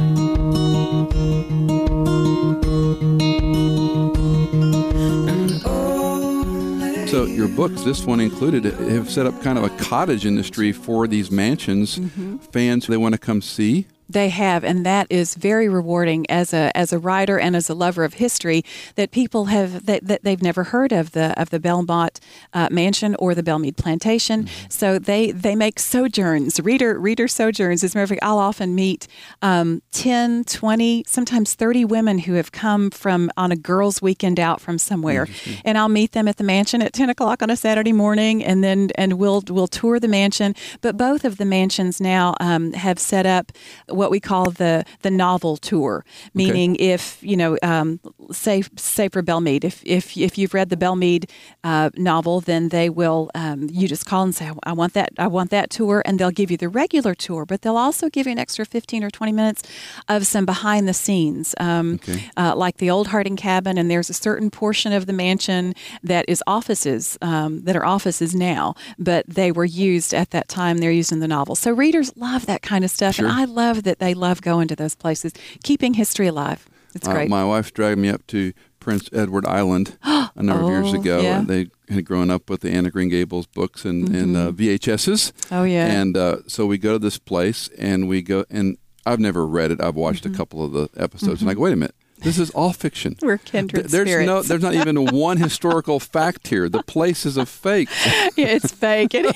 So 7.08 7.26
your 7.26 7.48
books, 7.48 7.84
this 7.84 8.04
one 8.04 8.20
included, 8.20 8.66
have 8.66 9.12
set 9.12 9.28
up 9.28 9.40
kind 9.44 9.60
of 9.60 9.64
a 9.64 9.70
cottage 9.78 10.26
industry 10.26 10.72
for 10.72 11.08
these 11.08 11.30
mansions. 11.30 12.00
Mm-hmm. 12.00 12.38
Fans, 12.38 12.88
they 12.88 12.98
want 12.98 13.14
to 13.14 13.20
come 13.20 13.44
see 13.44 13.86
They 14.10 14.30
have, 14.30 14.64
and 14.64 14.86
that 14.86 15.08
is 15.10 15.36
very 15.36 15.68
rewarding 15.68 16.30
as 16.30 16.54
a 16.54 16.76
as 16.76 16.94
a 16.94 17.00
writer 17.00 17.38
and 17.40 17.56
as 17.56 17.70
a 17.70 17.74
lover 17.74 18.04
of 18.04 18.16
history. 18.16 18.64
That 18.96 19.12
people 19.12 19.46
have 19.46 19.86
that, 19.86 20.08
that 20.08 20.24
they've 20.24 20.42
never 20.42 20.66
heard 20.66 20.92
of 20.92 21.12
the 21.12 21.40
of 21.40 21.50
the 21.50 21.60
Belmont 21.60 22.20
uh, 22.54 22.70
Mansion 22.72 23.16
or 23.20 23.36
the 23.36 23.44
Belle 23.44 23.60
Meade 23.60 23.78
Plantation. 23.78 24.44
Mm-hmm. 24.44 24.70
So 24.70 25.00
they 25.00 25.32
they 25.32 25.56
make 25.56 25.80
sojourns, 25.80 26.60
reader 26.60 26.98
reader 27.00 27.28
sojourns. 27.28 27.84
As 27.84 27.94
a 27.94 27.98
matter 27.98 28.04
of 28.04 28.10
fact, 28.10 28.24
I'll 28.24 28.38
often 28.38 28.76
meet 28.76 29.08
um, 29.42 29.82
10, 29.92 30.46
20, 30.46 31.04
sometimes 31.08 31.54
thirty 31.54 31.84
women 31.84 32.20
who 32.20 32.34
have 32.34 32.52
come 32.52 32.90
from 32.90 33.30
on 33.36 33.52
a 33.52 33.56
girls' 33.56 34.02
weekend 34.02 34.40
out 34.40 34.62
from 34.62 34.78
somewhere, 34.78 35.28
and 35.66 35.78
I'll 35.78 35.90
meet 35.90 36.14
them 36.14 36.28
at 36.28 36.38
the 36.38 36.44
mansion 36.44 36.82
at 36.82 36.94
ten 36.94 37.10
o'clock 37.10 37.42
on 37.42 37.50
a 37.50 37.56
Saturday 37.58 37.94
morning, 37.94 38.44
and 38.44 38.64
then 38.64 38.90
and 38.96 39.14
we'll 39.14 39.44
we'll 39.50 39.68
tour 39.68 40.00
the 40.00 40.08
mansion. 40.08 40.56
But 40.82 40.96
both 40.98 41.26
of 41.26 41.38
the 41.38 41.46
mansions 41.46 42.00
now 42.00 42.36
um, 42.40 42.74
have 42.74 43.00
set 43.00 43.26
up 43.26 43.52
what 43.98 44.10
we 44.12 44.20
call 44.20 44.46
the 44.52 44.84
the 45.02 45.12
novel 45.12 45.58
tour, 45.58 46.06
meaning 46.34 46.76
if 46.78 47.18
you 47.22 47.36
know, 47.36 47.58
um, 47.64 48.00
say 48.32 48.64
say 48.76 49.10
for 49.10 49.22
Belle 49.22 49.42
Meade, 49.42 49.66
if 49.66 49.82
if 49.86 50.16
if 50.18 50.38
you've 50.38 50.54
read 50.54 50.70
the 50.70 50.78
Belle 50.78 50.96
Meade 50.96 51.30
uh, 51.64 51.90
novel, 51.98 52.40
then 52.42 52.70
they 52.70 52.90
will 52.90 53.30
um, 53.36 53.68
you 53.72 53.88
just 53.88 54.06
call 54.06 54.24
and 54.24 54.34
say, 54.36 54.50
I 54.64 54.74
want 54.74 54.94
that 54.94 55.10
I 55.18 55.28
want 55.28 55.50
that 55.52 55.70
tour, 55.70 56.02
and 56.06 56.20
they'll 56.20 56.32
give 56.42 56.52
you 56.52 56.58
the 56.58 56.70
regular 56.70 57.14
tour, 57.16 57.46
but 57.46 57.62
they'll 57.62 57.78
also 57.88 58.10
give 58.10 58.26
you 58.28 58.32
an 58.34 58.40
extra 58.40 58.66
fifteen 58.66 59.04
or 59.04 59.10
twenty 59.10 59.34
minutes 59.34 59.64
of 60.08 60.26
some 60.28 60.46
behind 60.46 60.88
the 60.88 60.94
scenes, 60.94 61.56
um, 61.60 61.96
Okay. 61.96 62.30
uh, 62.38 62.54
like 62.56 62.78
the 62.78 62.90
old 62.90 63.08
Harding 63.08 63.36
cabin, 63.38 63.78
and 63.78 63.90
there's 63.90 64.10
a 64.10 64.14
certain 64.14 64.50
portion 64.52 64.94
of 64.94 65.06
the 65.06 65.14
mansion 65.14 65.74
that 66.04 66.26
is 66.28 66.44
offices 66.48 67.18
um, 67.22 67.64
that 67.64 67.76
are 67.76 67.86
offices 67.86 68.36
now, 68.36 68.76
but 69.00 69.26
they 69.28 69.52
were 69.52 69.66
used 69.66 70.14
at 70.14 70.30
that 70.32 70.48
time. 70.48 70.78
They're 70.78 70.92
used 70.92 71.12
in 71.12 71.20
the 71.20 71.28
novel, 71.28 71.56
so 71.56 71.72
readers 71.72 72.16
love 72.16 72.46
that 72.46 72.62
kind 72.62 72.84
of 72.86 72.92
stuff, 72.92 73.16
Sure. 73.16 73.26
and 73.26 73.34
I 73.34 73.46
love 73.46 73.84
that 73.88 74.00
they 74.00 74.14
love 74.14 74.42
going 74.42 74.68
to 74.68 74.76
those 74.76 74.96
places, 74.96 75.34
keeping 75.64 75.96
history 75.96 76.28
alive. 76.28 76.68
It's 76.94 77.08
Uh, 77.08 77.14
great. 77.14 77.30
my 77.30 77.44
wife 77.44 77.74
dragged 77.74 78.00
me 78.00 78.10
up 78.10 78.26
to 78.28 78.54
Prince 78.80 79.10
Edward 79.12 79.46
Island 79.46 79.98
a 80.04 80.32
number 80.42 80.64
of 80.64 80.70
years 80.70 80.94
Oh, 80.96 81.00
ago. 81.02 81.22
yeah. 81.22 81.40
And 81.40 81.48
they 81.48 81.70
had 81.90 82.06
grown 82.06 82.30
up 82.32 82.50
with 82.50 82.62
the 82.62 82.70
Anne 82.72 82.86
of 82.86 82.94
Green 82.94 83.10
Gables 83.10 83.46
books 83.48 83.86
and, 83.86 84.10
and 84.16 84.36
uh, 84.38 84.52
VHSs. 84.52 85.32
oh 85.52 85.64
yeah, 85.64 85.86
And 85.88 86.16
uh, 86.18 86.38
so 86.48 86.66
we 86.66 86.78
go 86.78 86.94
to 86.94 87.00
this 87.00 87.18
place 87.18 87.70
and 87.78 88.08
we 88.08 88.22
go, 88.22 88.46
and 88.50 88.78
I've 89.06 89.20
never 89.20 89.46
read 89.46 89.72
it. 89.72 89.82
I've 89.82 89.96
watched 89.96 90.26
a 90.26 90.30
couple 90.30 90.64
of 90.64 90.72
the 90.74 90.90
episodes, 91.02 91.42
and 91.42 91.50
I 91.50 91.54
go, 91.54 91.62
wait 91.62 91.74
a 91.74 91.78
minute, 91.78 91.96
this 92.20 92.40
is 92.40 92.50
all 92.52 92.74
fiction. 92.74 93.16
we're 93.22 93.38
kindred 93.38 93.90
Th- 93.90 93.92
There's 93.92 94.26
no, 94.26 94.42
there's 94.42 94.62
not 94.64 94.74
even 94.74 95.06
one 95.06 95.38
historical 95.38 96.00
fact 96.00 96.48
here. 96.48 96.68
The 96.70 96.84
place 96.84 97.26
is 97.26 97.38
a 97.38 97.46
fake. 97.46 97.90
yeah, 98.36 98.48
it's 98.48 98.72
fake. 98.72 99.14
It 99.14 99.36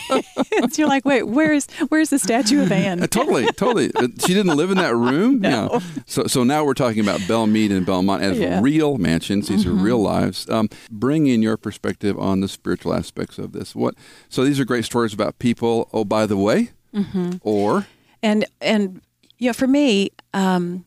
is. 0.64 0.78
You're 0.80 0.88
like, 0.88 1.06
wait, 1.06 1.24
where's 1.24 1.68
where's 1.90 2.10
the 2.10 2.20
statue 2.20 2.62
of 2.64 2.72
Anne? 2.72 3.04
Uh, 3.04 3.08
totally, 3.08 3.46
totally. 3.54 3.92
Uh, 3.96 4.08
She 4.26 4.34
didn't 4.34 4.56
live 4.58 4.72
in 4.72 4.78
that 4.78 4.96
room. 4.96 5.40
No. 5.42 5.70
Yeah. 5.72 5.80
So, 6.06 6.26
so 6.28 6.44
now 6.44 6.64
we're 6.66 6.74
talking 6.74 7.00
about 7.02 7.22
Belle 7.28 7.48
Meade 7.48 7.72
and 7.72 7.86
Belmont 7.86 8.24
as 8.24 8.40
Yeah. 8.40 8.54
Mm-hmm. 8.56 8.64
real 8.64 8.98
mansions. 8.98 9.48
These 9.48 9.66
are 9.66 9.72
real 9.72 10.00
lives. 10.02 10.50
Um, 10.50 10.70
bring 10.90 11.28
in 11.28 11.42
your 11.42 11.58
perspective 11.58 12.18
on 12.20 12.42
the 12.42 12.48
spiritual 12.48 12.94
aspects 12.94 13.38
of 13.38 13.52
this. 13.52 13.76
What? 13.76 13.96
So 14.30 14.44
these 14.44 14.60
are 14.60 14.66
great 14.66 14.86
stories 14.86 15.14
about 15.14 15.38
people. 15.40 15.90
Oh, 15.94 16.04
by 16.06 16.26
the 16.26 16.38
way, 16.38 16.72
Mm-hmm. 16.94 17.38
or 17.42 17.88
and 18.22 18.44
and 18.60 19.02
you 19.40 19.48
know 19.48 19.54
for 19.54 19.66
me 19.68 20.10
um, 20.34 20.84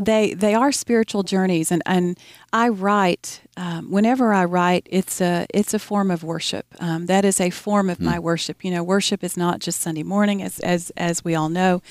they 0.00 0.34
they 0.34 0.54
are 0.54 0.72
spiritual 0.72 1.22
journeys 1.22 1.70
and 1.72 1.82
and 1.86 2.18
I 2.52 2.68
write 2.68 3.42
um, 3.58 3.90
whenever 3.90 4.32
I 4.32 4.44
write 4.44 4.86
it's 4.88 5.20
a 5.20 5.44
it's 5.52 5.74
a 5.74 5.80
form 5.80 6.12
of 6.12 6.22
worship. 6.22 6.64
Um, 6.78 7.06
that 7.06 7.24
is 7.24 7.40
a 7.40 7.50
form 7.50 7.90
of 7.90 7.98
my 7.98 8.16
worship. 8.16 8.64
You 8.64 8.70
know 8.70 8.84
worship 8.84 9.24
is 9.24 9.36
not 9.36 9.58
just 9.58 9.80
Sunday 9.80 10.04
morning 10.04 10.40
as 10.42 10.60
as 10.60 10.90
as 10.96 11.24
we 11.24 11.34
all 11.34 11.48
know. 11.48 11.82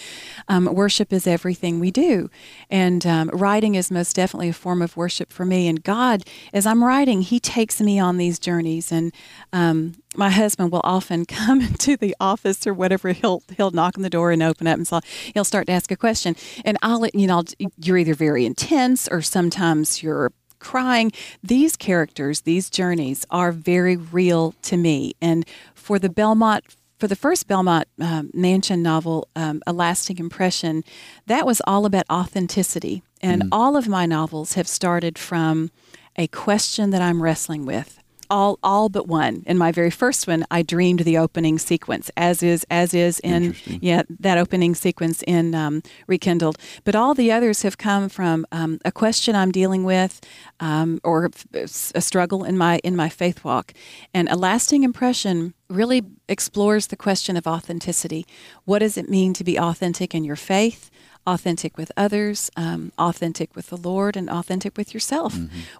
Um, 0.47 0.73
worship 0.73 1.11
is 1.11 1.27
everything 1.27 1.81
we 1.81 1.91
do. 1.91 2.29
And 2.69 3.05
um, 3.05 3.29
writing 3.33 3.75
is 3.75 3.91
most 3.91 4.15
definitely 4.15 4.47
a 4.47 4.53
form 4.53 4.81
of 4.81 4.95
worship 4.95 5.33
for 5.33 5.43
me. 5.43 5.67
And 5.67 5.83
God 5.83 6.23
as 6.53 6.65
I'm 6.65 6.81
writing 6.81 7.21
he 7.21 7.37
takes 7.37 7.81
me 7.81 7.99
on 7.99 8.15
these 8.15 8.39
journeys. 8.39 8.89
And 8.89 9.13
um, 9.51 9.95
my 10.15 10.29
husband 10.29 10.71
will 10.71 10.81
often 10.85 11.25
come 11.39 11.59
into 11.59 11.97
the 11.97 12.15
office 12.21 12.65
or 12.65 12.73
whatever. 12.73 13.11
He'll 13.11 13.43
he'll 13.57 13.71
knock 13.71 13.97
on 13.97 14.03
the 14.03 14.09
door 14.09 14.31
and 14.31 14.41
open 14.41 14.67
up, 14.67 14.77
and 14.77 14.87
so 14.87 15.01
he'll 15.33 15.43
start 15.43 15.67
to 15.67 15.73
ask 15.73 15.91
a 15.91 15.97
question, 15.97 16.37
and 16.63 16.77
I'll 16.81 17.01
let 17.01 17.13
you 17.13 17.27
know 17.27 17.43
you're 17.77 17.97
either 17.97 18.13
very 18.13 18.45
intense 18.45 19.09
or 19.09 19.21
sometimes 19.21 20.01
you're 20.01 20.31
crying. 20.59 21.11
These 21.43 21.75
characters, 21.75 22.41
these 22.41 22.69
journeys, 22.69 23.25
are 23.29 23.51
very 23.51 23.95
real 23.95 24.53
to 24.63 24.77
me, 24.77 25.13
and 25.21 25.45
for 25.73 25.99
the 25.99 26.09
Belmont. 26.09 26.63
For 26.99 27.07
the 27.07 27.15
first 27.15 27.47
Belmont 27.47 27.87
um, 28.01 28.31
Mansion 28.33 28.81
novel, 28.81 29.27
um, 29.35 29.61
A 29.67 29.71
Lasting 29.71 30.17
Impression, 30.17 30.83
that 31.27 31.45
was 31.45 31.61
all 31.67 31.85
about 31.85 32.05
authenticity. 32.09 33.03
And 33.21 33.43
all 33.51 33.77
of 33.77 33.87
my 33.87 34.07
novels 34.07 34.53
have 34.53 34.67
started 34.67 35.19
from 35.19 35.69
a 36.15 36.25
question 36.25 36.89
that 36.89 37.01
I'm 37.03 37.21
wrestling 37.21 37.67
with 37.67 37.99
all 38.29 38.59
all 38.63 38.89
but 38.89 39.07
one. 39.07 39.43
In 39.45 39.57
my 39.57 39.71
very 39.71 39.89
first 39.89 40.27
one, 40.27 40.45
I 40.51 40.61
dreamed 40.61 40.99
the 40.99 41.17
opening 41.17 41.59
sequence, 41.59 42.11
as 42.17 42.43
is 42.43 42.65
as 42.69 42.93
is 42.93 43.19
in 43.19 43.55
yeah 43.65 44.03
that 44.19 44.37
opening 44.37 44.75
sequence 44.75 45.23
in 45.27 45.55
um, 45.55 45.81
Rekindled. 46.07 46.57
But 46.83 46.95
all 46.95 47.13
the 47.13 47.31
others 47.31 47.61
have 47.63 47.77
come 47.77 48.09
from 48.09 48.45
um, 48.51 48.79
a 48.85 48.91
question 48.91 49.35
I'm 49.35 49.51
dealing 49.51 49.83
with, 49.83 50.21
um, 50.59 50.99
or 51.03 51.31
a 51.53 52.01
struggle 52.01 52.43
in 52.43 52.57
my 52.57 52.79
in 52.83 52.95
my 52.95 53.09
faith 53.09 53.43
walk, 53.43 53.73
and 54.13 54.29
a 54.29 54.35
lasting 54.35 54.83
impression 54.83 55.53
really 55.69 56.03
explores 56.29 56.87
the 56.87 56.95
question 56.95 57.37
of 57.37 57.45
authenticity. 57.45 58.25
What 58.65 58.79
does 58.79 58.97
it 58.97 59.09
mean 59.09 59.33
to 59.33 59.43
be 59.43 59.59
authentic 59.59 60.15
in 60.15 60.23
your 60.23 60.35
faith? 60.35 60.89
Authentic 61.27 61.77
with 61.77 61.91
others, 61.97 62.49
um, 62.55 62.91
authentic 62.97 63.55
with 63.55 63.67
the 63.67 63.77
Lord, 63.77 64.15
and 64.15 64.29
authentic 64.29 64.77
with 64.77 64.93
yourself. 64.93 65.33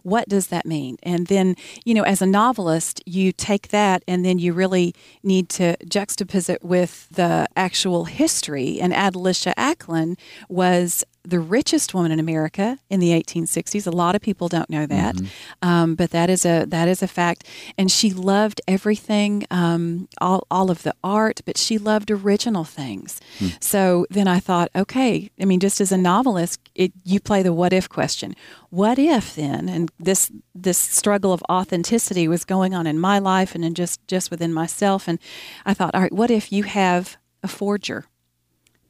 What 0.03 0.27
does 0.27 0.47
that 0.47 0.65
mean? 0.65 0.97
And 1.01 1.27
then, 1.27 1.55
you 1.85 1.93
know, 1.93 2.03
as 2.03 2.21
a 2.21 2.25
novelist, 2.25 3.01
you 3.05 3.31
take 3.31 3.69
that 3.69 4.03
and 4.07 4.25
then 4.25 4.37
you 4.39 4.51
really 4.53 4.93
need 5.23 5.47
to 5.49 5.77
juxtapose 5.85 6.49
it 6.49 6.63
with 6.63 7.07
the 7.09 7.47
actual 7.55 8.05
history. 8.05 8.79
And 8.81 8.91
Adelicia 8.93 9.53
Acklen 9.55 10.17
was 10.49 11.05
the 11.27 11.39
richest 11.39 11.93
woman 11.93 12.11
in 12.11 12.19
America 12.19 12.79
in 12.89 12.99
the 13.01 13.09
1860s. 13.09 13.85
A 13.85 13.91
lot 13.91 14.15
of 14.15 14.21
people 14.21 14.47
don't 14.47 14.69
know 14.69 14.85
that, 14.85 15.15
um, 15.61 15.95
but 15.95 16.11
that 16.11 16.29
is 16.29 16.45
a 16.45 16.65
that 16.65 16.87
is 16.87 17.03
a 17.03 17.07
fact. 17.07 17.45
And 17.77 17.91
she 17.91 18.11
loved 18.11 18.61
everything, 18.67 19.45
um, 19.51 20.07
all 20.21 20.47
all 20.49 20.71
of 20.71 20.83
the 20.83 20.95
art, 21.03 21.41
but 21.45 21.57
she 21.57 21.77
loved 21.77 22.09
original 22.09 22.63
things. 22.63 23.19
So 23.59 24.05
then 24.09 24.27
I 24.27 24.39
thought, 24.39 24.69
okay, 24.75 25.29
I 25.41 25.45
mean, 25.45 25.59
just 25.59 25.81
as 25.81 25.91
a 25.91 25.97
novelist, 25.97 26.59
it, 26.75 26.93
you 27.03 27.19
play 27.19 27.43
the 27.43 27.53
what 27.53 27.73
if 27.73 27.89
question. 27.89 28.33
What 28.69 28.97
if 28.97 29.35
then? 29.35 29.67
And 29.67 29.91
this 29.99 30.31
this 30.55 30.77
struggle 30.77 31.33
of 31.33 31.43
authenticity 31.49 32.27
was 32.27 32.45
going 32.45 32.73
on 32.73 32.87
in 32.87 32.99
my 32.99 33.19
life 33.19 33.53
and 33.53 33.65
in 33.65 33.73
just 33.73 33.99
just 34.07 34.31
within 34.31 34.53
myself. 34.53 35.07
And 35.07 35.19
I 35.65 35.73
thought, 35.73 35.93
all 35.93 36.01
right, 36.01 36.13
what 36.13 36.31
if 36.31 36.51
you 36.51 36.63
have 36.63 37.17
a 37.43 37.47
forger 37.47 38.05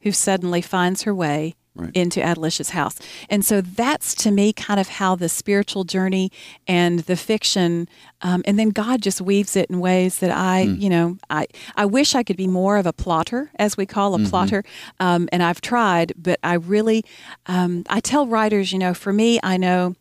who 0.02 0.12
suddenly 0.12 0.62
finds 0.62 1.02
her 1.02 1.14
way 1.14 1.54
Right. 1.78 1.94
into 1.94 2.20
Adelicia's 2.20 2.70
house. 2.70 2.98
And 3.30 3.44
so 3.44 3.60
that's 3.60 4.14
to 4.16 4.32
me 4.32 4.52
kind 4.52 4.80
of 4.80 4.88
how 4.88 5.14
the 5.14 5.28
spiritual 5.28 5.84
journey 5.84 6.32
and 6.66 7.00
the 7.00 7.14
fiction, 7.16 7.88
um, 8.20 8.42
and 8.44 8.58
then 8.58 8.70
God 8.70 9.00
just 9.00 9.20
weaves 9.20 9.54
it 9.54 9.70
in 9.70 9.78
ways 9.78 10.18
that 10.18 10.32
I, 10.32 10.62
you 10.62 10.90
know, 10.90 11.18
I, 11.30 11.46
I 11.76 11.86
wish 11.86 12.16
I 12.16 12.24
could 12.24 12.36
be 12.36 12.48
more 12.48 12.78
of 12.78 12.86
a 12.86 12.92
plotter, 12.92 13.52
as 13.60 13.76
we 13.76 13.86
call 13.86 14.14
a 14.14 14.18
plotter. 14.28 14.64
Um, 14.98 15.28
and 15.30 15.40
I've 15.40 15.60
tried, 15.60 16.12
but 16.16 16.40
I 16.42 16.54
really, 16.54 17.04
um, 17.46 17.84
I 17.88 18.00
tell 18.00 18.26
writers, 18.26 18.72
you 18.72 18.78
know, 18.80 18.92
for 18.92 19.12
me, 19.12 19.38
I 19.44 19.56
know 19.56 19.94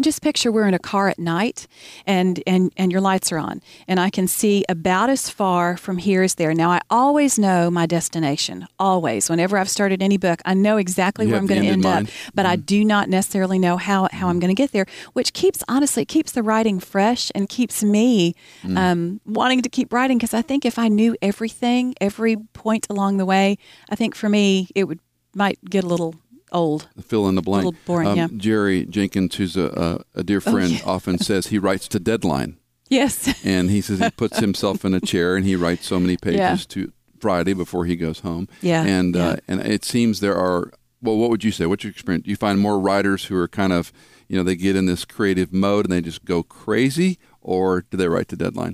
just 0.00 0.22
picture 0.22 0.50
we're 0.50 0.66
in 0.66 0.74
a 0.74 0.78
car 0.78 1.08
at 1.08 1.18
night 1.18 1.66
and, 2.06 2.42
and, 2.46 2.72
and 2.76 2.90
your 2.90 3.00
lights 3.00 3.30
are 3.30 3.38
on 3.38 3.60
and 3.86 4.00
i 4.00 4.08
can 4.08 4.26
see 4.26 4.64
about 4.68 5.10
as 5.10 5.28
far 5.28 5.76
from 5.76 5.98
here 5.98 6.22
as 6.22 6.36
there 6.36 6.54
now 6.54 6.70
i 6.70 6.80
always 6.88 7.38
know 7.38 7.70
my 7.70 7.84
destination 7.84 8.66
always 8.78 9.28
whenever 9.28 9.58
i've 9.58 9.68
started 9.68 10.02
any 10.02 10.16
book 10.16 10.40
i 10.46 10.54
know 10.54 10.76
exactly 10.78 11.26
You 11.26 11.32
where 11.32 11.40
i'm 11.40 11.46
going 11.46 11.62
to 11.62 11.68
end 11.68 11.84
up 11.84 11.94
mind. 11.94 12.06
Mm-hmm. 12.08 12.28
but 12.34 12.46
i 12.46 12.56
do 12.56 12.84
not 12.84 13.08
necessarily 13.10 13.58
know 13.58 13.76
how, 13.76 14.08
how 14.12 14.28
i'm 14.28 14.40
going 14.40 14.48
to 14.54 14.60
get 14.62 14.72
there 14.72 14.86
which 15.12 15.32
keeps 15.34 15.62
honestly 15.68 16.04
keeps 16.06 16.32
the 16.32 16.42
writing 16.42 16.80
fresh 16.80 17.30
and 17.34 17.48
keeps 17.48 17.82
me 17.84 18.34
Mm. 18.62 18.76
um, 18.78 19.20
wanting 19.26 19.60
to 19.62 19.68
keep 19.68 19.92
writing 19.92 20.16
because 20.18 20.32
i 20.34 20.42
think 20.42 20.64
if 20.64 20.78
i 20.78 20.88
knew 20.88 21.16
everything 21.20 21.94
every 22.00 22.36
point 22.36 22.86
along 22.88 23.16
the 23.16 23.24
way 23.26 23.58
i 23.90 23.94
think 23.96 24.14
for 24.14 24.28
me 24.28 24.68
it 24.74 24.84
would 24.84 25.00
might 25.34 25.58
get 25.64 25.82
a 25.82 25.86
little 25.86 26.14
old 26.52 26.88
fill 27.02 27.28
in 27.28 27.34
the 27.34 27.42
blank. 27.42 27.64
little 27.64 27.80
boring, 27.86 28.08
Um, 28.08 28.16
yeah. 28.16 28.28
Jerry 28.36 28.86
Jenkins, 28.86 29.34
who's 29.36 29.56
a, 29.56 30.04
a, 30.14 30.20
a 30.20 30.22
dear 30.24 30.40
friend, 30.40 30.70
yeah. 30.72 30.80
often 30.84 31.18
says 31.28 31.48
he 31.48 31.58
writes 31.58 31.88
to 31.88 31.98
deadline. 31.98 32.58
yes 32.88 33.34
and 33.44 33.70
he 33.70 33.80
says 33.80 33.98
he 34.00 34.10
puts 34.10 34.38
himself 34.38 34.84
in 34.84 34.92
a 34.94 35.00
chair 35.00 35.34
and 35.36 35.46
he 35.46 35.56
writes 35.56 35.86
so 35.86 35.98
many 35.98 36.16
pages 36.22 36.38
Yeah. 36.38 36.56
to 36.68 36.92
Friday 37.20 37.52
before 37.54 37.84
he 37.86 37.96
goes 37.96 38.20
home. 38.20 38.48
Yeah, 38.60 38.84
and 38.84 39.14
yeah. 39.14 39.24
Uh, 39.26 39.36
and 39.48 39.60
it 39.60 39.84
seems 39.84 40.20
there 40.20 40.36
are. 40.36 40.72
Well, 41.00 41.16
what 41.16 41.30
would 41.30 41.42
you 41.44 41.50
say? 41.52 41.66
What's 41.66 41.82
your 41.84 41.90
experience? 41.90 42.24
Do 42.24 42.30
you 42.30 42.36
find 42.36 42.58
more 42.60 42.78
writers 42.78 43.24
who 43.24 43.36
are 43.36 43.48
kind 43.48 43.72
of, 43.72 43.92
you 44.28 44.36
know, 44.36 44.44
they 44.44 44.54
get 44.56 44.76
in 44.76 44.86
this 44.86 45.04
creative 45.04 45.52
mode 45.52 45.84
and 45.86 45.92
they 45.92 46.00
just 46.00 46.24
go 46.24 46.42
crazy, 46.44 47.18
or 47.40 47.82
do 47.90 47.96
they 47.96 48.06
write 48.08 48.28
to 48.28 48.36
deadline? 48.36 48.72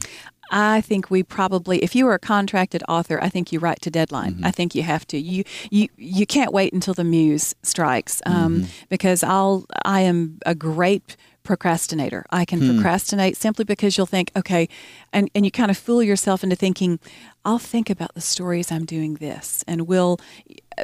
I 0.51 0.81
think 0.81 1.11
we 1.11 1.23
probably, 1.23 1.79
if 1.83 1.95
you 1.95 2.07
are 2.09 2.15
a 2.15 2.19
contracted 2.19 2.83
author, 2.89 3.19
I 3.23 3.29
think 3.29 3.53
you 3.53 3.59
write 3.59 3.81
to 3.83 3.91
deadline. 3.91 4.35
Mm-hmm. 4.35 4.45
I 4.47 4.51
think 4.51 4.75
you 4.75 4.83
have 4.83 5.07
to. 5.09 5.19
You 5.19 5.45
you 5.71 5.89
you 5.97 6.27
can't 6.27 6.53
wait 6.53 6.73
until 6.73 6.95
the 6.95 7.05
muse 7.05 7.55
strikes, 7.63 8.23
um, 8.27 8.35
Mm-hmm. 8.63 8.67
because 8.89 9.23
I'll 9.23 9.67
I 9.85 10.01
am 10.03 10.39
a 10.47 10.55
great 10.55 11.17
procrastinator. 11.43 12.25
I 12.31 12.45
can 12.45 12.61
Hmm. 12.61 12.75
procrastinate 12.75 13.37
simply 13.37 13.65
because 13.65 13.97
you'll 13.97 14.07
think, 14.07 14.31
okay, 14.37 14.69
and 15.13 15.31
and 15.35 15.45
you 15.45 15.51
kind 15.51 15.71
of 15.71 15.79
fool 15.79 16.03
yourself 16.03 16.43
into 16.45 16.57
thinking, 16.57 16.99
I'll 17.45 17.59
think 17.59 17.89
about 17.91 18.15
the 18.15 18.21
stories 18.21 18.71
I'm 18.71 18.85
doing 18.85 19.15
this, 19.15 19.65
and 19.67 19.87
will. 19.89 20.19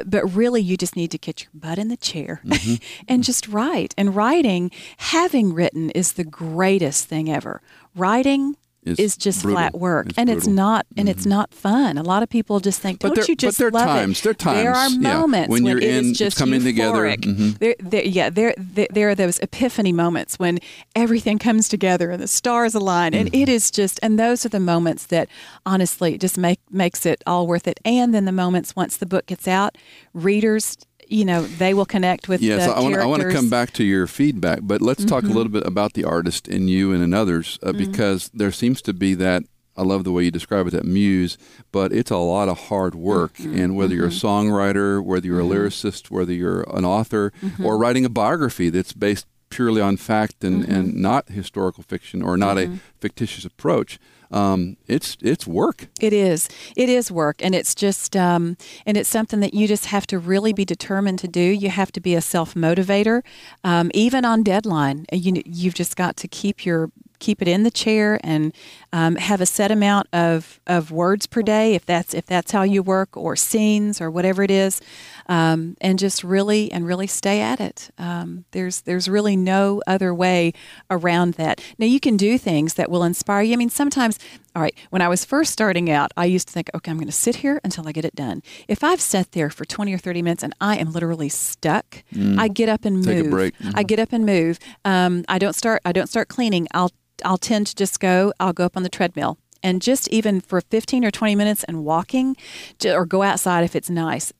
But 0.05 0.25
really, 0.35 0.61
you 0.61 0.75
just 0.75 0.95
need 0.97 1.11
to 1.11 1.17
get 1.17 1.43
your 1.43 1.51
butt 1.53 1.77
in 1.77 1.87
the 1.87 1.97
chair 1.97 2.41
Mm-hmm. 2.45 2.75
and 3.07 3.23
just 3.23 3.47
write. 3.47 3.93
And 3.97 4.15
writing, 4.15 4.69
having 4.97 5.53
written, 5.53 5.89
is 5.91 6.13
the 6.13 6.23
greatest 6.25 7.07
thing 7.07 7.29
ever. 7.31 7.61
Writing 7.95 8.55
It's 8.85 8.99
is 8.99 9.17
just 9.17 9.41
brutal. 9.41 9.57
flat 9.59 9.73
work, 9.77 10.09
It's 10.09 10.17
and 10.17 10.29
it's 10.29 10.45
brutal. 10.45 10.51
Mm-hmm. 10.51 10.55
not 10.55 10.85
and 10.97 11.09
it's 11.09 11.25
not 11.25 11.53
fun. 11.53 11.97
A 11.97 12.03
lot 12.03 12.21
of 12.23 12.29
people 12.29 12.59
just 12.59 12.79
think, 12.81 12.99
"Don't 12.99 13.15
there- 13.15 13.25
you 13.27 13.35
just 13.35 13.57
there 13.57 13.71
love 13.71 13.85
times- 13.87 14.19
it?" 14.25 14.37
there 14.37 14.51
are 14.51 14.53
There 14.63 14.71
are 14.71 14.73
times, 14.75 14.97
yeah, 15.01 15.13
moments 15.19 15.49
when 15.49 15.65
you're 15.65 15.79
is 15.79 15.97
in, 16.05 16.09
it's 16.11 16.19
just 16.19 16.37
coming 16.37 16.63
together. 16.63 16.99
euphoric. 17.03 17.21
Mhm. 17.21 17.57
There, 17.59 17.75
there, 17.79 18.03
yeah, 18.05 18.29
there, 18.29 18.53
there, 18.57 18.87
there 18.91 19.09
are 19.09 19.15
those 19.15 19.39
epiphany 19.39 19.91
moments 19.91 20.37
when 20.37 20.59
everything 20.95 21.39
comes 21.39 21.67
together 21.67 22.11
and 22.11 22.21
the 22.21 22.27
stars 22.27 22.75
align, 22.75 23.13
and 23.13 23.29
Mm-hmm. 23.31 23.41
it 23.41 23.49
is 23.49 23.71
just, 23.71 23.99
and 24.03 24.19
those 24.19 24.45
are 24.45 24.49
the 24.49 24.59
moments 24.59 25.05
that 25.07 25.27
honestly 25.65 26.17
just 26.17 26.37
make 26.37 26.59
makes 26.71 27.05
it 27.05 27.23
all 27.25 27.47
worth 27.47 27.67
it. 27.67 27.79
And 27.83 28.13
then 28.13 28.25
the 28.25 28.31
moments 28.31 28.75
once 28.75 28.97
the 28.97 29.05
book 29.07 29.25
gets 29.25 29.47
out, 29.47 29.77
readers, 30.13 30.77
you 31.09 31.25
know, 31.25 31.43
they 31.43 31.73
will 31.73 31.85
connect 31.85 32.27
with 32.27 32.41
Yes, 32.41 32.65
the 32.65 32.73
I 32.75 32.79
want, 32.79 32.95
I 32.97 33.05
want 33.05 33.21
to 33.23 33.31
come 33.31 33.49
back 33.49 33.71
to 33.73 33.83
your 33.83 34.07
feedback, 34.07 34.59
but 34.63 34.81
let's 34.81 35.05
talk 35.05 35.23
a 35.23 35.27
Mm-hmm. 35.27 35.35
little 35.35 35.51
bit 35.51 35.65
about 35.65 35.93
the 35.93 36.03
artist 36.03 36.47
in 36.47 36.67
you 36.67 36.91
and 36.93 37.03
in 37.03 37.13
others, 37.13 37.59
uh, 37.63 37.71
because 37.73 38.29
there 38.33 38.51
seems 38.51 38.81
to 38.83 38.93
be 38.93 39.13
that. 39.15 39.43
I 39.77 39.81
love 39.83 40.05
the 40.05 40.11
way 40.13 40.23
you 40.23 40.31
describe 40.31 40.67
it, 40.67 40.71
that 40.71 40.85
muse, 40.85 41.37
but 41.73 41.91
it's 41.91 42.09
a 42.09 42.15
lot 42.17 42.47
of 42.47 42.57
hard 42.69 42.95
work. 42.95 43.33
Mm-hmm. 43.33 43.59
And 43.59 43.75
whether 43.75 43.93
you're 43.93 44.07
a 44.07 44.09
songwriter, 44.09 45.03
whether 45.03 45.27
you're 45.27 45.41
a 45.41 45.43
lyricist, 45.43 46.09
whether 46.09 46.31
you're 46.31 46.61
an 46.73 46.85
author, 46.85 47.33
Mm-hmm. 47.41 47.65
or 47.65 47.77
writing 47.77 48.05
a 48.05 48.09
biography 48.09 48.69
that's 48.69 48.93
based 48.93 49.25
purely 49.49 49.81
on 49.81 49.97
fact 49.97 50.43
and, 50.45 50.63
Mm-hmm. 50.63 50.71
and 50.73 50.95
not 50.95 51.27
historical 51.29 51.83
fiction 51.83 52.21
or 52.21 52.37
not 52.37 52.57
a 52.57 52.79
fictitious 53.01 53.43
approach, 53.43 53.99
um, 54.31 54.77
it's 54.87 55.17
it's 55.21 55.47
work. 55.47 55.87
It 55.99 56.13
is. 56.13 56.49
It 56.75 56.89
is 56.89 57.11
work, 57.11 57.37
and 57.39 57.55
it's 57.55 57.75
just, 57.75 58.15
um, 58.15 58.57
and 58.85 58.97
it's 58.97 59.09
something 59.09 59.39
that 59.39 59.53
you 59.53 59.67
just 59.67 59.87
have 59.87 60.07
to 60.07 60.19
really 60.19 60.53
be 60.53 60.65
determined 60.65 61.19
to 61.19 61.27
do. 61.27 61.41
You 61.41 61.69
have 61.69 61.91
to 61.93 62.01
be 62.01 62.15
a 62.15 62.21
self 62.21 62.53
motivator, 62.53 63.23
um, 63.63 63.91
even 63.93 64.25
on 64.25 64.43
deadline. 64.43 65.05
You 65.11 65.41
you've 65.45 65.75
just 65.75 65.95
got 65.95 66.17
to 66.17 66.27
keep 66.27 66.65
your 66.65 66.91
keep 67.19 67.41
it 67.41 67.47
in 67.47 67.63
the 67.63 67.71
chair 67.71 68.19
and 68.23 68.53
um, 68.95 69.17
have 69.17 69.41
a 69.41 69.45
set 69.45 69.71
amount 69.71 70.07
of, 70.13 70.61
of 70.67 70.89
words 70.89 71.25
per 71.27 71.41
day 71.41 71.75
if 71.75 71.85
that's 71.85 72.13
if 72.13 72.25
that's 72.25 72.51
how 72.53 72.63
you 72.63 72.81
work 72.81 73.17
or 73.17 73.35
scenes 73.35 73.99
or 73.99 74.09
whatever 74.09 74.41
it 74.41 74.49
is 74.49 74.79
um, 75.27 75.75
and 75.81 75.99
just 75.99 76.23
really 76.23 76.71
and 76.71 76.87
really 76.87 77.07
stay 77.07 77.41
at 77.41 77.59
it. 77.59 77.89
Um, 77.97 78.45
there's 78.51 78.81
there's 78.81 79.09
really 79.09 79.35
no 79.35 79.81
other 79.85 80.13
way 80.13 80.53
around 80.89 81.33
that. 81.33 81.59
Now 81.77 81.87
you 81.87 81.99
can 81.99 82.15
do 82.15 82.37
things 82.37 82.75
that 82.75 82.89
will 82.89 83.03
inspire 83.03 83.41
you. 83.43 83.53
I 83.53 83.57
mean 83.57 83.69
sometimes 83.69 84.17
all 84.55 84.61
right 84.61 84.75
when 84.91 85.01
I 85.01 85.09
was 85.09 85.25
first 85.25 85.51
starting 85.51 85.89
out 85.91 86.11
I 86.15 86.25
used 86.25 86.47
to 86.47 86.53
think 86.53 86.69
okay 86.73 86.89
I'm 86.91 86.97
going 86.97 87.07
to 87.07 87.11
sit 87.27 87.37
here 87.37 87.59
until 87.65 87.85
I 87.89 87.91
get 87.91 88.05
it 88.05 88.15
done. 88.15 88.41
If 88.69 88.81
I've 88.81 89.01
sat 89.01 89.33
there 89.33 89.49
for 89.49 89.65
20 89.65 89.93
or 89.93 89.97
30 89.97 90.21
minutes 90.21 90.43
and 90.43 90.53
I 90.61 90.77
am 90.77 90.93
literally 90.93 91.29
stuck 91.29 92.03
I 92.37 92.47
get 92.47 92.69
up 92.69 92.85
and 92.85 93.03
Take 93.03 93.19
a 93.19 93.23
move. 93.23 93.31
break. 93.31 93.53
I 93.73 93.83
get 93.83 93.99
up 93.99 94.13
and 94.13 94.25
move. 94.25 94.57
Um, 94.85 95.25
I 95.27 95.37
don't 95.37 95.55
start 95.55 95.81
I 95.83 95.91
don't 95.91 96.07
start 96.07 96.29
cleaning. 96.29 96.67
I'll 96.73 96.91
I'll 97.23 97.37
tend 97.37 97.67
to 97.67 97.75
just 97.75 97.99
go, 97.99 98.33
I'll 98.39 98.53
go 98.53 98.65
up 98.65 98.75
on 98.75 98.83
the 98.83 98.89
treadmill 98.89 99.37
and 99.63 99.81
just 99.81 100.07
even 100.09 100.41
for 100.41 100.61
15 100.61 101.05
or 101.05 101.11
20 101.11 101.35
minutes 101.35 101.63
and 101.63 101.83
walking 101.85 102.35
or 102.83 103.05
go 103.05 103.23
outside 103.23 103.63
if 103.63 103.75
it's 103.75 103.89
nice. 103.89 104.31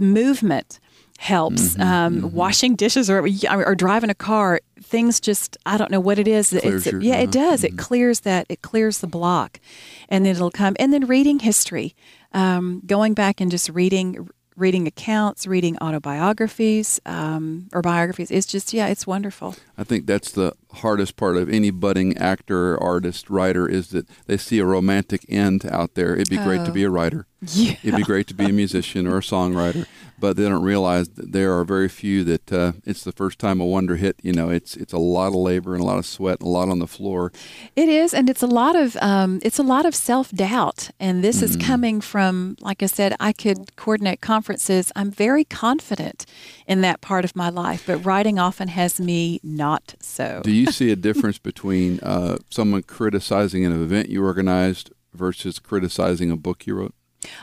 Movement 0.00 0.78
helps. 1.18 1.74
Mm-hmm, 1.74 1.82
um, 1.82 2.32
Washing 2.32 2.76
dishes 2.76 3.10
or, 3.10 3.26
or 3.50 3.74
driving 3.74 4.10
a 4.10 4.14
car, 4.14 4.60
things 4.82 5.20
just, 5.20 5.56
I 5.66 5.76
don't 5.76 5.90
know 5.90 6.00
what 6.00 6.18
it 6.18 6.26
is. 6.26 6.52
It's, 6.52 6.86
your- 6.86 7.00
yeah, 7.02 7.16
it 7.16 7.34
uh-huh, 7.36 7.50
does. 7.50 7.64
It 7.64 7.76
clears 7.76 8.20
that, 8.20 8.46
it 8.48 8.62
clears 8.62 9.00
the 9.00 9.06
block 9.06 9.60
and 10.08 10.24
then 10.24 10.34
it'll 10.34 10.50
come. 10.50 10.76
And 10.78 10.92
then 10.92 11.06
reading 11.06 11.40
history, 11.40 11.94
um, 12.32 12.82
going 12.86 13.14
back 13.14 13.40
and 13.40 13.50
just 13.50 13.68
reading 13.68 14.28
reading 14.56 14.86
accounts, 14.86 15.46
reading 15.46 15.78
autobiographies 15.78 17.00
um, 17.06 17.68
or 17.72 17.80
biographies. 17.80 18.30
It's 18.30 18.46
just, 18.46 18.72
yeah, 18.74 18.88
it's 18.88 19.06
wonderful. 19.06 19.56
I 19.78 19.84
think 19.84 20.06
that's 20.06 20.32
the 20.32 20.54
hardest 20.74 21.16
part 21.16 21.36
of 21.36 21.48
any 21.48 21.70
budding 21.70 22.16
actor, 22.16 22.80
artist, 22.80 23.28
writer 23.30 23.68
is 23.68 23.88
that 23.88 24.06
they 24.26 24.36
see 24.36 24.58
a 24.58 24.64
romantic 24.64 25.24
end 25.28 25.66
out 25.66 25.94
there. 25.94 26.14
It'd 26.14 26.30
be 26.30 26.36
great 26.36 26.64
to 26.64 26.72
be 26.72 26.84
a 26.84 26.90
writer. 26.90 27.26
Yeah. 27.54 27.76
It'd 27.82 27.96
be 27.96 28.02
great 28.02 28.26
to 28.26 28.34
be 28.34 28.44
a 28.44 28.52
musician 28.52 29.06
or 29.06 29.16
a 29.16 29.22
songwriter, 29.22 29.86
but 30.18 30.36
they 30.36 30.46
don't 30.46 30.62
realize 30.62 31.08
that 31.08 31.32
there 31.32 31.58
are 31.58 31.64
very 31.64 31.88
few 31.88 32.22
that 32.24 32.52
uh, 32.52 32.72
it's 32.84 33.02
the 33.02 33.12
first 33.12 33.38
time 33.38 33.62
a 33.62 33.64
wonder 33.64 33.96
hit. 33.96 34.16
You 34.22 34.34
know, 34.34 34.50
it's 34.50 34.76
it's 34.76 34.92
a 34.92 34.98
lot 34.98 35.28
of 35.28 35.36
labor 35.36 35.74
and 35.74 35.82
a 35.82 35.86
lot 35.86 35.96
of 35.96 36.04
sweat 36.04 36.40
and 36.40 36.46
a 36.46 36.50
lot 36.50 36.68
on 36.68 36.80
the 36.80 36.86
floor. 36.86 37.32
It 37.76 37.88
is, 37.88 38.12
and 38.12 38.28
it's 38.28 38.42
a 38.42 38.46
lot 38.46 38.76
of 38.76 38.94
um, 39.00 39.40
it's 39.42 39.58
a 39.58 39.62
lot 39.62 39.86
of 39.86 39.94
self 39.94 40.30
doubt, 40.32 40.90
and 41.00 41.24
this 41.24 41.40
is 41.40 41.56
coming 41.56 42.02
from, 42.02 42.56
like 42.60 42.82
I 42.82 42.86
said, 42.86 43.16
I 43.18 43.32
could 43.32 43.74
coordinate 43.74 44.20
conferences. 44.20 44.92
I'm 44.94 45.10
very 45.10 45.44
confident 45.44 46.26
in 46.66 46.82
that 46.82 47.00
part 47.00 47.24
of 47.24 47.34
my 47.34 47.48
life, 47.48 47.84
but 47.86 48.04
writing 48.04 48.38
often 48.38 48.68
has 48.68 49.00
me 49.00 49.40
not 49.42 49.94
so. 50.00 50.42
Do 50.44 50.52
you 50.52 50.59
see 50.66 50.90
a 50.90 50.96
difference 50.96 51.38
between 51.38 52.00
uh, 52.00 52.38
someone 52.50 52.82
criticizing 52.82 53.64
an 53.64 53.72
event 53.72 54.08
you 54.08 54.24
organized 54.24 54.90
versus 55.14 55.58
criticizing 55.58 56.30
a 56.30 56.36
book 56.36 56.66
you 56.66 56.74
wrote? 56.74 56.94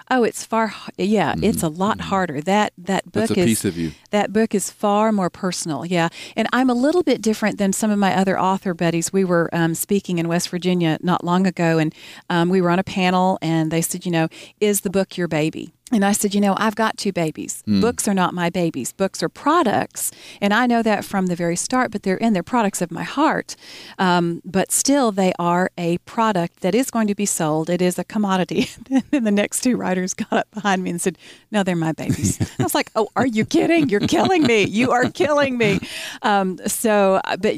Oh, 0.09 0.23
it's 0.23 0.43
far. 0.43 0.73
Yeah, 0.97 1.35
it's 1.37 1.61
a 1.61 1.67
lot 1.67 2.01
harder. 2.01 2.41
That 2.41 2.73
that 2.79 3.11
book 3.11 3.29
Mm-hmm. 3.29 3.39
Is 3.41 3.45
piece 3.45 3.65
of 3.65 3.77
you. 3.77 3.91
That 4.09 4.33
book 4.33 4.55
is 4.55 4.71
far 4.71 5.11
more 5.11 5.29
personal. 5.29 5.85
Yeah, 5.85 6.09
and 6.35 6.47
I'm 6.51 6.69
a 6.69 6.73
little 6.73 7.03
bit 7.03 7.21
different 7.21 7.57
than 7.57 7.73
some 7.73 7.91
of 7.91 7.99
my 7.99 8.15
other 8.15 8.39
author 8.39 8.73
buddies. 8.73 9.13
We 9.13 9.23
were 9.23 9.49
um, 9.53 9.75
speaking 9.75 10.17
in 10.17 10.27
West 10.27 10.49
Virginia 10.49 10.97
not 11.01 11.23
long 11.23 11.45
ago, 11.45 11.77
and 11.77 11.93
um, 12.29 12.49
we 12.49 12.59
were 12.59 12.71
on 12.71 12.79
a 12.79 12.83
panel, 12.83 13.37
and 13.41 13.69
they 13.69 13.81
said, 13.81 14.05
you 14.05 14.11
know, 14.11 14.29
is 14.59 14.81
the 14.81 14.89
book 14.89 15.17
your 15.17 15.27
baby? 15.27 15.73
And 15.89 16.03
I 16.03 16.11
said, 16.11 16.35
you 16.35 16.41
know, 16.41 16.53
I've 16.57 16.75
got 16.75 16.97
two 16.97 17.13
babies. 17.13 17.63
Books 17.65 18.09
are 18.09 18.13
not 18.13 18.33
my 18.33 18.49
babies. 18.49 18.91
Books 18.91 19.23
are 19.23 19.29
products, 19.29 20.11
and 20.41 20.53
I 20.53 20.67
know 20.67 20.83
that 20.83 21.05
from 21.05 21.27
the 21.27 21.35
very 21.35 21.55
start. 21.55 21.91
But 21.91 22.03
they're 22.03 22.17
in 22.17 22.33
they're 22.33 22.43
products 22.43 22.81
of 22.81 22.91
my 22.91 23.03
heart. 23.03 23.55
Um, 23.97 24.41
but 24.43 24.71
still, 24.73 25.13
they 25.13 25.31
are 25.39 25.71
a 25.77 25.97
product 25.99 26.59
that 26.59 26.75
is 26.75 26.91
going 26.91 27.07
to 27.07 27.15
be 27.15 27.25
sold. 27.25 27.69
It 27.69 27.81
is 27.81 27.97
a 27.97 28.03
commodity. 28.03 28.67
and 29.13 29.25
the 29.25 29.31
next 29.31 29.61
two 29.61 29.77
writers 29.77 30.13
got 30.13 30.33
up 30.33 30.51
behind 30.51 30.83
me 30.83 30.89
and 30.89 30.99
said, 30.99 31.17
"No, 31.51 31.63
they're 31.63 31.77
my 31.77 31.93
babies." 31.93 32.37
I 32.59 32.63
was 32.63 32.75
like, 32.75 32.91
"Oh, 32.97 33.07
are 33.15 33.27
you 33.27 33.45
kidding? 33.45 33.87
You're 33.87 34.01
killing 34.01 34.43
me. 34.43 34.63
You 34.63 34.91
are 34.91 35.09
killing 35.09 35.57
me." 35.57 35.79
Um, 36.21 36.59
so, 36.67 37.21
uh, 37.23 37.37
but 37.37 37.55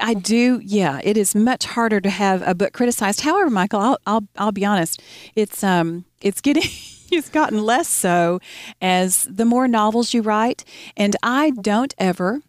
I 0.00 0.14
do. 0.14 0.62
Yeah, 0.64 1.00
it 1.04 1.18
is 1.18 1.34
much 1.34 1.66
harder 1.66 2.00
to 2.00 2.08
have 2.08 2.40
a 2.48 2.54
book 2.54 2.72
criticized. 2.72 3.20
However, 3.20 3.50
Michael, 3.50 3.80
I'll 3.80 3.98
I'll, 4.06 4.28
I'll 4.38 4.52
be 4.52 4.64
honest. 4.64 5.02
It's 5.34 5.62
um 5.62 6.06
it's 6.22 6.40
getting. 6.40 6.64
It's 7.12 7.28
gotten 7.28 7.62
less 7.62 7.88
so 7.88 8.40
as 8.80 9.24
the 9.30 9.44
more 9.44 9.68
novels 9.68 10.12
you 10.12 10.22
write. 10.22 10.64
And 10.96 11.14
I 11.22 11.50
don't 11.50 11.94
ever, 11.98 12.40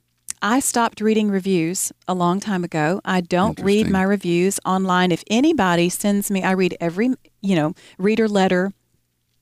I 0.41 0.59
stopped 0.59 0.99
reading 0.99 1.29
reviews 1.29 1.91
a 2.07 2.13
long 2.13 2.39
time 2.39 2.63
ago. 2.63 3.01
I 3.05 3.21
don't 3.21 3.59
read 3.59 3.89
my 3.89 4.03
reviews 4.03 4.59
online. 4.65 5.11
If 5.11 5.23
anybody 5.29 5.89
sends 5.89 6.29
me, 6.31 6.43
I 6.43 6.51
read 6.51 6.75
every, 6.79 7.13
you 7.41 7.55
know, 7.55 7.73
reader 7.97 8.27
letter, 8.27 8.73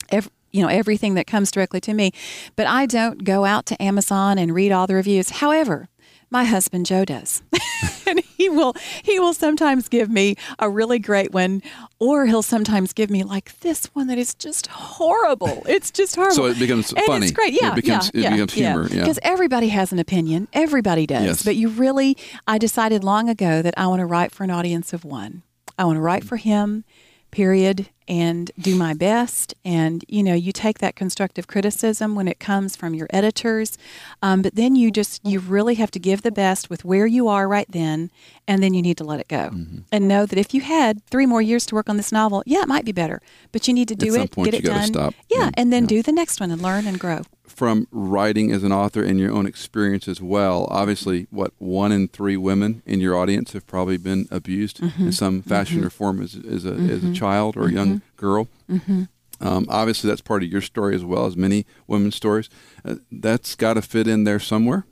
every, 0.10 0.32
you 0.52 0.62
know, 0.62 0.70
everything 0.70 1.16
that 1.16 1.28
comes 1.28 1.52
directly 1.52 1.82
to 1.82 1.94
me. 1.94 2.12
But 2.56 2.68
I 2.68 2.86
don't 2.86 3.24
go 3.24 3.46
out 3.46 3.66
to 3.68 3.82
Amazon 3.82 4.38
and 4.38 4.54
read 4.54 4.72
all 4.72 4.88
the 4.88 4.96
reviews. 4.96 5.30
However, 5.30 5.90
my 6.30 6.46
husband 6.46 6.86
Joe 6.86 7.06
does. 7.06 7.42
and 8.08 8.20
he 8.38 8.50
will 8.50 8.74
he 9.04 9.20
will 9.20 9.34
sometimes 9.34 9.88
give 9.90 10.10
me 10.10 10.36
a 10.60 10.70
really 10.70 11.00
great 11.00 11.32
one 11.34 11.62
or 12.00 12.26
he'll 12.26 12.42
sometimes 12.44 12.94
give 12.94 13.10
me 13.10 13.24
like 13.24 13.60
this 13.60 13.86
one 13.94 14.08
that 14.08 14.18
is 14.18 14.34
just 14.36 14.68
horrible. 14.68 15.64
It's 15.68 15.92
just 15.92 16.16
horrible. 16.16 16.36
So 16.36 16.46
it 16.46 16.60
becomes 16.60 16.92
And 16.94 17.06
funny. 17.06 17.26
It's 17.28 17.32
great. 17.36 17.54
It 17.54 17.62
Yeah. 17.62 17.74
becomes- 17.74 18.12
yeah, 18.14 18.20
it 18.20 18.24
yeah, 18.24 18.30
becomes 18.32 18.54
humor, 18.54 18.88
yeah. 18.90 19.00
Because 19.02 19.20
everybody 19.24 19.70
has 19.70 19.92
an 19.92 20.00
opinion. 20.00 20.48
Everybody 20.54 21.06
does. 21.08 21.24
Yes. 21.26 21.44
But 21.44 21.56
you 21.56 21.70
really 21.70 22.18
I 22.48 22.58
decided 22.58 23.04
long 23.04 23.30
ago 23.30 23.62
that 23.62 23.74
I 23.78 23.88
want 23.88 24.00
to 24.00 24.06
write 24.06 24.32
for 24.32 24.44
an 24.44 24.52
audience 24.52 24.94
of 24.94 25.06
one. 25.06 25.44
I 25.78 25.86
want 25.86 25.98
to 25.98 26.02
write 26.02 26.24
for 26.24 26.38
him, 26.38 26.84
period. 27.32 27.90
And 28.08 28.52
do 28.60 28.76
my 28.76 28.94
best. 28.94 29.54
And, 29.64 30.04
you 30.08 30.22
know, 30.24 30.34
you 30.34 30.52
take 30.52 30.80
that 30.80 30.96
constructive 30.96 31.48
criticism 31.48 32.16
when 32.16 32.28
it 32.28 32.40
comes 32.40 32.76
from 32.76 32.94
your 32.94 33.08
editors. 33.10 33.78
Um, 34.22 34.42
but 34.42 34.56
then 34.56 34.76
you 34.76 34.92
just, 34.92 35.26
you 35.26 35.40
really 35.40 35.76
have 35.76 35.92
to 35.92 36.00
give 36.00 36.22
the 36.22 36.32
best 36.32 36.70
with 36.70 36.86
where 36.86 37.08
you 37.08 37.28
are 37.28 37.48
right 37.48 37.68
then. 37.70 38.12
And 38.48 38.62
then 38.62 38.74
you 38.74 38.82
need 38.82 38.98
to 38.98 39.04
let 39.04 39.20
it 39.20 39.28
go 39.28 39.50
Mm-hmm. 39.52 39.80
and 39.92 40.08
know 40.08 40.26
that 40.26 40.38
if 40.40 40.54
you 40.54 40.62
had 40.62 41.04
three 41.06 41.26
more 41.26 41.42
years 41.42 41.66
to 41.68 41.76
work 41.76 41.90
on 41.90 41.98
this 41.98 42.12
novel, 42.12 42.44
yeah, 42.46 42.62
it 42.62 42.68
might 42.68 42.86
be 42.86 42.92
better, 42.92 43.22
but 43.52 43.68
you 43.68 43.74
need 43.74 43.88
to 43.88 43.96
do 43.96 44.14
it, 44.16 44.32
point 44.32 44.52
get 44.52 44.64
you 44.64 44.70
it 44.70 44.74
done. 44.74 44.88
stop. 44.88 45.14
Yeah. 45.30 45.38
Yeah, 45.46 45.50
And 45.56 45.74
then 45.74 45.84
yeah. 45.84 45.88
do 45.88 46.04
the 46.04 46.12
next 46.12 46.40
one 46.40 46.52
and 46.52 46.62
learn 46.62 46.86
and 46.88 47.00
grow. 47.00 47.22
From 47.48 47.88
writing 47.92 48.52
as 48.52 48.64
an 48.64 48.72
author 48.72 49.04
and 49.04 49.20
your 49.20 49.32
own 49.32 49.46
experience 49.46 50.08
as 50.08 50.22
well, 50.22 50.68
obviously, 50.72 51.28
what 51.30 51.54
one 51.60 51.92
in 51.92 52.08
three 52.08 52.36
women 52.38 52.82
in 52.86 53.00
your 53.00 53.16
audience 53.16 53.54
have 53.54 53.66
probably 53.68 53.98
been 53.98 54.28
abused 54.32 54.80
Mm-hmm. 54.80 55.06
in 55.08 55.12
some 55.12 55.42
fashion 55.42 55.84
or 55.84 55.90
form 55.90 56.22
as, 56.22 56.36
as, 56.36 56.66
a, 56.66 56.74
as 56.74 57.04
a 57.04 57.14
child 57.14 57.56
or 57.58 57.68
a 57.68 57.72
young 57.72 57.95
girl. 58.16 58.48
Mm-hmm. 58.70 59.04
Um, 59.42 59.66
obviously, 59.70 60.10
that's 60.10 60.22
part 60.22 60.44
of 60.44 60.50
your 60.50 60.62
story 60.62 60.96
as 60.96 61.04
well 61.04 61.26
as 61.26 61.36
many 61.36 61.66
women's 61.88 62.16
stories. 62.16 62.50
Uh, 62.84 62.96
that's 63.12 63.56
got 63.56 63.74
to 63.74 63.82
fit 63.82 64.08
in 64.08 64.24
there 64.24 64.40
somewhere. 64.40 64.86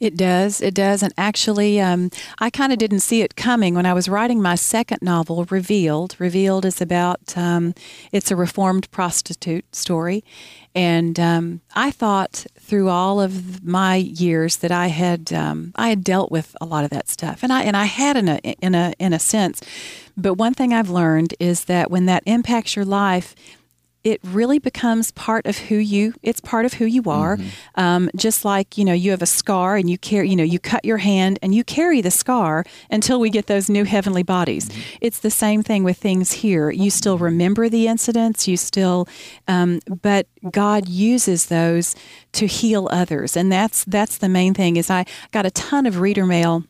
It 0.00 0.16
does. 0.16 0.60
It 0.60 0.74
does. 0.74 1.02
And 1.02 1.12
actually, 1.16 1.80
um, 1.80 2.10
I 2.38 2.50
kind 2.50 2.72
of 2.72 2.78
didn't 2.78 3.00
see 3.00 3.22
it 3.22 3.36
coming 3.36 3.74
when 3.74 3.86
I 3.86 3.94
was 3.94 4.08
writing 4.08 4.42
my 4.42 4.54
second 4.54 4.98
novel, 5.02 5.44
Revealed. 5.44 6.16
Revealed 6.18 6.64
is 6.64 6.80
about 6.80 7.36
um, 7.36 7.74
it's 8.12 8.30
a 8.30 8.36
reformed 8.36 8.90
prostitute 8.90 9.74
story, 9.74 10.24
and 10.74 11.18
um, 11.18 11.60
I 11.74 11.90
thought 11.90 12.46
through 12.58 12.88
all 12.88 13.20
of 13.20 13.64
my 13.64 13.96
years 13.96 14.56
that 14.58 14.72
I 14.72 14.88
had 14.88 15.32
um, 15.32 15.72
I 15.76 15.88
had 15.88 16.04
dealt 16.04 16.30
with 16.30 16.56
a 16.60 16.66
lot 16.66 16.84
of 16.84 16.90
that 16.90 17.08
stuff, 17.08 17.42
and 17.42 17.52
I 17.52 17.62
and 17.62 17.76
I 17.76 17.86
had 17.86 18.16
in 18.16 18.28
a 18.28 18.36
in 18.38 18.74
a 18.74 18.92
in 18.98 19.12
a 19.12 19.18
sense. 19.18 19.62
But 20.16 20.34
one 20.34 20.54
thing 20.54 20.72
I've 20.72 20.90
learned 20.90 21.34
is 21.38 21.64
that 21.64 21.90
when 21.90 22.06
that 22.06 22.22
impacts 22.26 22.74
your 22.74 22.86
life, 22.86 23.34
it 24.06 24.20
really 24.22 24.60
becomes 24.60 25.10
part 25.10 25.44
of 25.46 25.58
who 25.58 25.74
you 25.74 26.14
it's 26.22 26.40
part 26.40 26.64
of 26.64 26.74
who 26.74 26.84
you 26.84 27.02
are. 27.06 27.36
Um, 27.74 28.08
just 28.14 28.44
like 28.44 28.78
you 28.78 28.84
know 28.84 28.92
you 28.92 29.10
have 29.10 29.20
a 29.20 29.26
scar 29.26 29.74
and 29.76 29.90
you 29.90 29.98
carry 29.98 30.30
you 30.30 30.36
know 30.36 30.44
you 30.44 30.60
cut 30.60 30.84
your 30.84 30.98
hand 30.98 31.40
and 31.42 31.52
you 31.52 31.64
carry 31.64 32.00
the 32.00 32.12
scar 32.12 32.64
until 32.88 33.18
we 33.18 33.30
get 33.30 33.48
those 33.48 33.68
new 33.68 33.84
heavenly 33.84 34.22
bodies. 34.22 34.70
It's 35.00 35.18
the 35.18 35.30
same 35.30 35.64
thing 35.64 35.82
with 35.82 35.96
things 35.96 36.30
here. 36.30 36.70
You 36.70 36.88
still 36.88 37.18
remember 37.18 37.68
the 37.68 37.88
incidents 37.88 38.46
you 38.46 38.56
still 38.56 39.08
um, 39.48 39.80
but 39.88 40.28
god 40.52 40.88
uses 40.88 41.46
those 41.46 41.96
to 42.32 42.46
heal 42.46 42.88
others. 42.92 43.36
And 43.36 43.50
that's 43.50 43.84
that's 43.86 44.18
the 44.18 44.28
main 44.28 44.54
thing 44.54 44.76
is 44.76 44.88
i 44.88 45.04
got 45.32 45.46
a 45.46 45.50
ton 45.50 45.84
of 45.84 45.98
reader 46.00 46.26
mail 46.26 46.62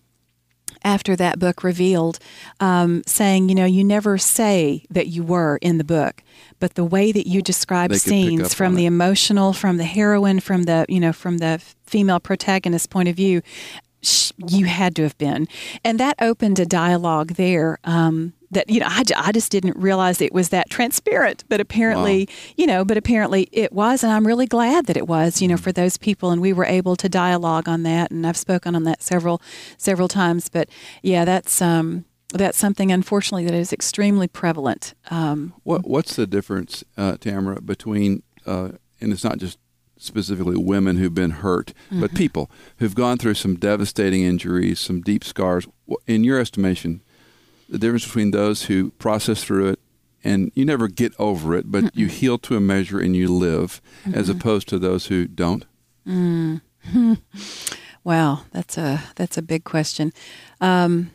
after 0.86 1.16
that 1.16 1.38
book 1.38 1.62
revealed, 1.64 2.18
um, 2.60 3.02
saying, 3.06 3.48
you 3.48 3.54
know, 3.54 3.66
you 3.66 3.82
never 3.84 4.16
say 4.16 4.86
that 4.88 5.08
you 5.08 5.22
were 5.22 5.58
in 5.60 5.78
the 5.78 5.84
book, 5.84 6.22
but 6.60 6.74
the 6.74 6.84
way 6.84 7.12
that 7.12 7.26
you 7.26 7.42
describe 7.42 7.90
They 7.90 7.98
scenes 7.98 8.54
from 8.54 8.76
the 8.76 8.84
it. 8.84 8.94
emotional, 8.94 9.52
from 9.52 9.76
the 9.76 9.84
heroine, 9.84 10.40
from 10.40 10.62
the 10.62 10.86
you 10.88 11.00
know, 11.00 11.12
from 11.12 11.38
the 11.38 11.60
female 11.86 12.20
protagonist 12.20 12.88
point 12.88 13.08
of 13.08 13.16
view, 13.16 13.42
sh- 14.02 14.30
you 14.48 14.66
had 14.66 14.94
to 14.96 15.02
have 15.02 15.18
been, 15.18 15.48
and 15.84 15.98
that 16.00 16.14
opened 16.20 16.58
a 16.60 16.66
dialogue 16.66 17.32
there. 17.34 17.78
Um, 17.84 18.32
that 18.50 18.68
you 18.70 18.80
know, 18.80 18.86
I, 18.88 19.02
I 19.16 19.32
just 19.32 19.50
didn't 19.50 19.76
realize 19.76 20.20
it 20.20 20.32
was 20.32 20.50
that 20.50 20.70
transparent, 20.70 21.44
but 21.48 21.60
apparently, 21.60 22.28
you 22.56 22.66
know, 22.66 22.84
but 22.84 22.96
apparently 22.96 23.48
it 23.52 23.72
was, 23.72 24.04
and 24.04 24.12
I'm 24.12 24.26
really 24.26 24.46
glad 24.46 24.86
that 24.86 24.96
it 24.96 25.08
was, 25.08 25.42
you 25.42 25.48
know, 25.48 25.56
for 25.56 25.72
those 25.72 25.96
people, 25.96 26.30
and 26.30 26.40
we 26.40 26.52
were 26.52 26.64
able 26.64 26.96
to 26.96 27.08
dialogue 27.08 27.68
on 27.68 27.82
that, 27.82 28.10
and 28.10 28.26
I've 28.26 28.36
spoken 28.36 28.74
on 28.76 28.84
that 28.84 29.02
several, 29.02 29.40
several 29.78 30.08
times. 30.08 30.48
But 30.48 30.68
yeah, 31.02 31.24
that's 31.24 31.60
um, 31.60 32.04
that's 32.34 32.58
something 32.58 32.92
unfortunately 32.92 33.44
that 33.46 33.54
is 33.54 33.72
extremely 33.72 34.28
prevalent. 34.28 34.94
Um, 35.10 35.52
What 35.64 35.86
What's 35.86 36.16
the 36.16 36.26
difference, 36.26 36.84
uh, 36.96 37.14
Tamera, 37.18 37.64
between 37.64 38.22
uh, 38.46 38.70
and 39.00 39.12
it's 39.12 39.24
not 39.24 39.38
just 39.38 39.58
specifically 39.98 40.56
women 40.56 40.98
who've 40.98 41.14
been 41.14 41.30
hurt, 41.30 41.72
but 41.90 41.96
Mm-hmm. 42.10 42.16
people 42.16 42.50
who've 42.78 42.94
gone 42.94 43.16
through 43.18 43.34
some 43.34 43.56
devastating 43.56 44.22
injuries, 44.22 44.78
some 44.78 45.00
deep 45.00 45.24
scars. 45.24 45.66
In 46.06 46.22
your 46.24 46.38
estimation, 46.38 47.00
the 47.68 47.78
difference 47.78 48.04
between 48.06 48.30
those 48.30 48.64
who 48.64 48.90
process 48.92 49.42
through 49.44 49.68
it 49.68 49.80
and 50.24 50.50
you 50.54 50.64
never 50.64 50.88
get 50.88 51.12
over 51.18 51.54
it, 51.54 51.70
but 51.70 51.96
you 51.96 52.06
heal 52.08 52.38
to 52.38 52.56
a 52.56 52.60
measure 52.60 52.98
and 52.98 53.14
you 53.14 53.28
live, 53.28 53.80
as 54.12 54.28
Mm-hmm. 54.28 54.38
opposed 54.38 54.68
to 54.68 54.78
those 54.78 55.06
who 55.06 55.26
don't. 55.26 55.64
Wow, 58.04 58.42
that's 58.52 58.78
a 58.78 59.02
that's 59.16 59.36
a 59.36 59.42
big 59.42 59.64
question. 59.64 60.12
Um, 60.60 61.10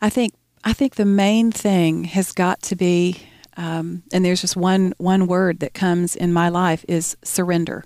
I 0.00 0.10
think 0.10 0.32
I 0.62 0.72
think 0.72 0.94
the 0.94 1.04
main 1.04 1.50
thing 1.50 2.04
has 2.04 2.30
got 2.30 2.62
to 2.62 2.76
be, 2.76 3.22
um, 3.56 4.04
and 4.12 4.24
there's 4.24 4.40
just 4.40 4.56
one 4.56 4.94
one 4.98 5.26
word 5.26 5.58
that 5.58 5.74
comes 5.74 6.14
in 6.14 6.32
my 6.32 6.48
life 6.48 6.84
is 6.86 7.16
surrender, 7.24 7.82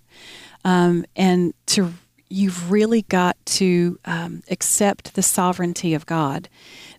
um, 0.63 1.07
and 1.17 1.55
to 1.69 1.95
you've 2.29 2.71
really 2.71 3.03
got 3.03 3.37
to 3.47 3.99
um, 4.05 4.43
accept 4.51 5.15
the 5.15 5.23
sovereignty 5.23 5.95
of 5.95 6.07
God. 6.07 6.49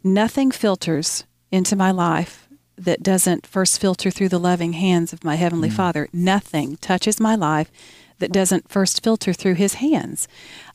Nothing 0.03 0.51
filters 0.51 1.25
into 1.51 1.75
my 1.75 1.91
life 1.91 2.47
that 2.77 3.01
doesn't 3.01 3.47
first 3.47 3.79
filter 3.79 4.11
through 4.11 4.29
the 4.29 4.39
loving 4.39 4.73
hands 4.73 5.13
of 5.13 5.23
my 5.23 5.35
heavenly 5.35 5.69
Father. 5.69 6.09
Nothing 6.11 6.77
touches 6.77 7.19
my 7.19 7.35
life 7.35 7.71
that 8.19 8.31
doesn't 8.31 8.69
first 8.69 9.03
filter 9.03 9.33
through 9.33 9.55
His 9.55 9.75
hands. 9.75 10.27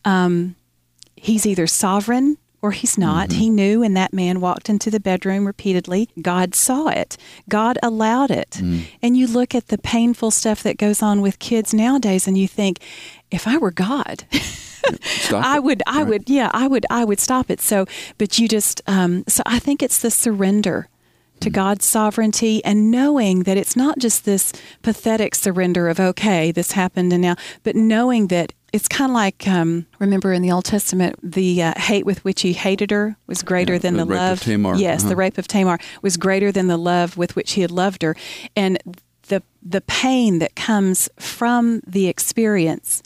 Um, 0.05 0.57
he's 1.17 1.47
either 1.47 1.67
sovereign 1.67 2.39
or 2.63 2.73
he's 2.73 2.99
not. 2.99 3.33
He 3.33 3.49
knew, 3.49 3.83
and 3.83 3.97
that 3.97 4.13
man 4.13 4.41
walked 4.41 4.69
into 4.69 4.91
the 4.91 5.01
bedroom 5.01 5.47
repeatedly. 5.47 6.11
God 6.21 6.55
saw 6.55 6.89
it. 6.89 7.17
God 7.49 7.79
allowed 7.83 8.31
it. 8.31 8.61
And 9.03 9.17
you 9.17 9.27
look 9.27 9.55
at 9.55 9.69
the 9.69 9.79
painful 9.79 10.31
stuff 10.31 10.63
that 10.63 10.77
goes 10.77 11.03
on 11.03 11.23
with 11.23 11.39
kids 11.39 11.73
nowadays, 11.73 12.29
and 12.29 12.37
you 12.37 12.47
think, 12.47 12.79
if 13.31 13.47
I 13.47 13.57
were 13.59 13.71
God, 13.71 14.25
I 15.33 15.59
would, 15.59 15.83
I 15.87 15.99
Right. 16.03 16.09
would, 16.09 16.29
yeah, 16.31 16.51
I 16.53 16.67
would, 16.67 16.87
I 16.91 17.05
would 17.05 17.21
stop 17.21 17.51
it. 17.51 17.61
So, 17.61 17.87
but 18.19 18.39
you 18.39 18.49
just, 18.49 18.81
um, 18.87 19.25
so 19.29 19.43
I 19.47 19.59
think 19.59 19.83
it's 19.83 19.99
the 20.01 20.11
surrender 20.11 20.89
to 21.41 21.49
God's 21.51 21.85
sovereignty 21.87 22.63
and 22.65 22.91
knowing 22.91 23.45
that 23.45 23.57
it's 23.57 23.75
not 23.77 23.99
just 23.99 24.25
this 24.25 24.53
pathetic 24.83 25.35
surrender 25.35 25.89
of, 25.89 25.99
okay, 25.99 26.53
this 26.53 26.73
happened 26.73 27.13
and 27.13 27.23
now, 27.23 27.37
but 27.63 27.75
knowing 27.77 28.27
that 28.29 28.53
it's 28.73 28.89
kind 28.89 29.11
of 29.11 29.15
like, 29.15 29.49
um, 29.49 29.87
remember 29.99 30.33
in 30.33 30.43
the 30.43 30.53
Old 30.53 30.65
Testament, 30.67 31.17
the 31.23 31.63
uh, 31.63 31.73
hate 31.79 32.05
with 32.07 32.23
which 32.25 32.43
he 32.43 32.53
hated 32.53 32.91
her 32.91 33.17
was 33.27 33.43
greater 33.43 33.75
Yeah, 33.75 33.79
than 33.81 33.97
the 33.97 34.05
the, 34.05 34.11
rape 34.13 34.21
of 34.21 34.29
love. 34.29 34.41
Tamar. 34.43 34.77
Yes, 34.77 35.01
Uh-huh. 35.01 35.09
the 35.11 35.17
rape 35.17 35.39
of 35.39 35.49
Tamar 35.49 35.79
was 36.03 36.17
greater 36.17 36.53
than 36.53 36.67
the 36.67 36.77
love 36.77 37.17
with 37.17 37.35
which 37.37 37.53
he 37.53 37.63
had 37.63 37.71
loved 37.71 38.03
her. 38.03 38.15
And 38.55 38.79
the, 39.29 39.43
the 39.63 39.81
pain 39.81 40.41
that 40.41 40.55
comes 40.57 41.09
from 41.19 41.81
the 41.87 42.07
experience 42.09 43.03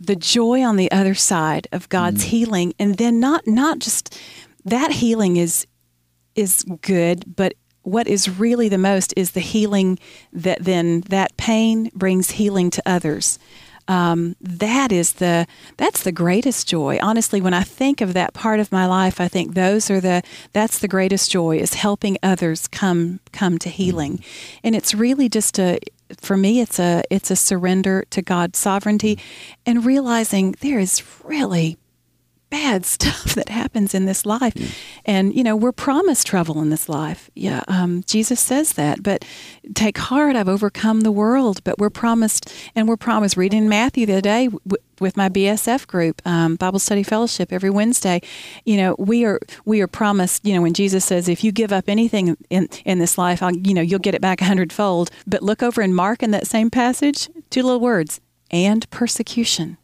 the 0.00 0.16
joy 0.16 0.62
on 0.62 0.76
the 0.76 0.90
other 0.90 1.14
side 1.14 1.68
of 1.72 1.88
God's 1.88 2.24
healing. 2.24 2.72
And 2.78 2.96
then 2.96 3.20
not 3.20 3.46
not 3.46 3.78
just 3.78 4.18
that 4.64 4.92
healing 4.92 5.36
is 5.36 5.66
is 6.34 6.64
good 6.80 7.36
but 7.36 7.54
what 7.82 8.06
is 8.06 8.28
really 8.28 8.68
the 8.68 8.78
most 8.78 9.12
is 9.16 9.32
the 9.32 9.40
healing 9.40 9.98
that 10.32 10.62
then 10.64 11.00
that 11.08 11.36
pain 11.36 11.90
brings 11.94 12.32
healing 12.32 12.70
to 12.70 12.82
others. 12.86 13.38
Um, 13.88 14.36
that 14.40 14.92
is 14.92 15.14
the 15.14 15.46
that's 15.76 16.02
the 16.04 16.12
greatest 16.12 16.68
joy. 16.68 16.98
Honestly 17.02 17.40
when 17.40 17.54
i 17.54 17.62
think 17.62 18.00
of 18.00 18.14
that 18.14 18.32
part 18.32 18.60
of 18.60 18.70
my 18.70 18.86
life 18.86 19.20
i 19.20 19.28
think 19.28 19.54
those 19.54 19.90
are 19.90 20.00
the 20.00 20.22
that's 20.52 20.78
the 20.78 20.88
greatest 20.88 21.30
joy 21.30 21.56
is 21.58 21.74
helping 21.74 22.16
others 22.22 22.68
come 22.68 23.20
come 23.32 23.58
to 23.58 23.68
healing. 23.68 24.22
And 24.62 24.74
it's 24.74 24.94
really 24.94 25.28
just 25.28 25.58
a 25.58 25.78
for 26.18 26.36
me 26.36 26.60
it's 26.60 26.78
a 26.78 27.02
it's 27.10 27.30
a 27.30 27.36
surrender 27.36 28.04
to 28.10 28.22
god's 28.22 28.58
sovereignty 28.58 29.16
mm. 29.16 29.22
and 29.66 29.84
realizing 29.84 30.52
there 30.60 30.78
is 30.78 31.02
really 31.24 31.78
bad 32.50 32.84
stuff 32.96 33.34
that 33.34 33.48
happens 33.48 33.94
in 33.94 34.06
this 34.06 34.26
life 34.26 34.54
mm. 34.54 34.72
And 35.04 35.34
you 35.34 35.42
know 35.42 35.56
we're 35.56 35.72
promised 35.72 36.26
trouble 36.26 36.60
in 36.60 36.70
this 36.70 36.88
life. 36.88 37.30
Yeah 37.34 37.62
um, 37.68 38.02
jesus 38.06 38.40
says 38.40 38.72
that 38.74 39.02
but 39.02 39.24
take 39.74 39.98
heart 39.98 40.36
i've 40.36 40.48
overcome 40.48 41.00
the 41.02 41.12
world 41.12 41.62
but 41.64 41.78
we're 41.78 41.90
promised 41.90 42.52
and 42.74 42.88
we're 42.88 42.96
promised 42.96 43.36
reading 43.36 43.68
matthew 43.68 44.06
the 44.06 44.14
other 44.14 44.20
day 44.20 44.46
w- 44.46 44.82
with 45.00 45.16
my 45.16 45.28
bsf 45.28 45.86
group 45.86 46.20
um, 46.26 46.56
bible 46.56 46.78
study 46.78 47.02
fellowship 47.02 47.52
every 47.52 47.70
wednesday 47.70 48.20
you 48.64 48.76
know 48.76 48.94
we 48.98 49.24
are 49.24 49.40
we 49.64 49.80
are 49.80 49.86
promised 49.86 50.44
you 50.44 50.54
know 50.54 50.62
when 50.62 50.74
jesus 50.74 51.04
says 51.04 51.28
if 51.28 51.42
you 51.44 51.52
give 51.52 51.72
up 51.72 51.88
anything 51.88 52.36
in 52.50 52.68
in 52.84 52.98
this 52.98 53.16
life 53.18 53.42
I'll, 53.42 53.54
you 53.56 53.74
know 53.74 53.82
you'll 53.82 53.98
get 53.98 54.14
it 54.14 54.20
back 54.20 54.40
a 54.40 54.44
hundredfold. 54.44 55.10
But 55.26 55.42
look 55.42 55.62
over 55.62 55.82
in 55.82 55.94
mark 55.94 56.22
in 56.22 56.30
that 56.30 56.46
same 56.46 56.70
passage 56.70 57.28
two 57.50 57.62
little 57.62 57.80
words 57.80 58.20
and 58.50 58.88
persecution. 58.90 59.76